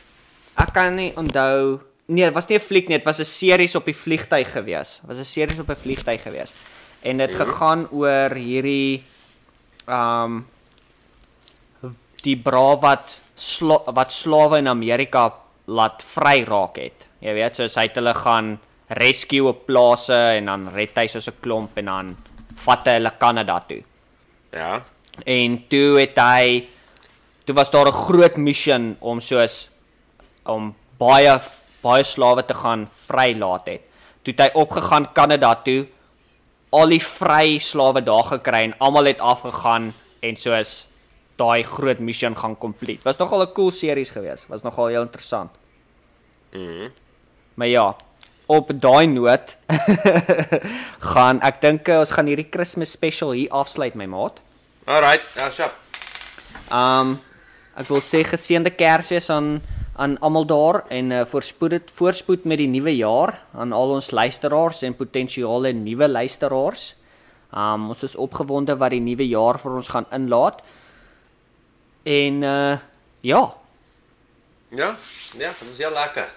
[0.58, 1.80] Ek kan nie onthou.
[2.06, 5.02] Nee, dit was nie 'n fliek nie, dit was 'n series op die vliegtyg gewees.
[5.08, 6.54] Was 'n series op 'n vliegtyg gewees.
[7.02, 9.04] En dit gegaan oor hierdie
[9.88, 10.44] um
[12.24, 15.28] die bra wat sla, wat slawe in Amerika
[15.68, 17.08] laat vry raak het.
[17.24, 18.54] Jy weet, soos hy het hulle gaan
[19.00, 22.16] rescue op plase en dan red hy soos 'n klomp en dan
[22.66, 23.84] vat hulle Kanada toe.
[24.52, 24.82] Ja.
[25.26, 26.68] En toe het hy
[27.46, 29.70] toe was daar 'n groot mission om soos
[30.46, 31.40] om baie
[31.82, 33.82] baie slawe te gaan vrylaat het.
[34.24, 35.88] Toe het hy opgegaan Kanada toe,
[36.74, 39.92] al die vry slawe daar gekry en almal het afgegaan
[40.26, 40.88] en soos
[41.38, 43.04] daai groot mission gaan complete.
[43.06, 44.48] Was nogal 'n cool series geweest.
[44.48, 45.52] Was nogal heel interessant.
[46.52, 46.90] Mhm.
[47.54, 47.96] Maar ja,
[48.46, 49.58] op daai noot
[51.14, 54.42] gaan ek dink eh, ons gaan hierdie Kersfees special hier afsluit my maat.
[54.86, 55.74] Alright, ja, sjap.
[56.72, 57.22] Um
[57.78, 59.62] ek wil sê geseënde Kersfees aan
[59.96, 64.12] aan almal daar en uh, voorspoed dit voorspoed met die nuwe jaar aan al ons
[64.12, 66.96] luisteraars en potensiale nuwe luisteraars.
[67.54, 70.64] Um ons is opgewonde wat die nuwe jaar vir ons gaan inlaat.
[72.04, 72.78] En uh
[73.22, 73.44] ja,
[74.74, 74.96] Ja,
[75.38, 76.30] ja, dit was heel lekker.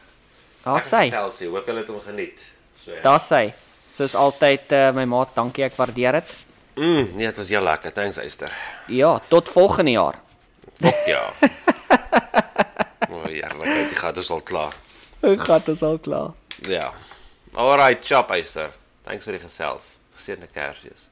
[0.62, 1.06] daar sê.
[1.08, 2.42] Selsie, hoop julle het hom geniet.
[2.76, 3.00] So ja.
[3.02, 3.52] Daar sê.
[3.96, 6.34] Soos altyd uh, my maat, dankie ek waardeer dit.
[6.76, 7.92] Mm, nee, dit was heel lekker.
[7.96, 8.52] Thanks, Eyster.
[8.92, 10.18] Ja, tot volgende jaar.
[10.76, 11.22] Fok ja.
[13.26, 14.74] O, oh, eerlikheid, die gat is al klaar.
[15.26, 16.34] Ek gaan dit al klaar.
[16.70, 16.92] Ja.
[17.54, 18.70] Alright, chop, Eyster.
[19.06, 19.96] Thanks vir die gesels.
[20.14, 21.08] Geseënde Kersfees.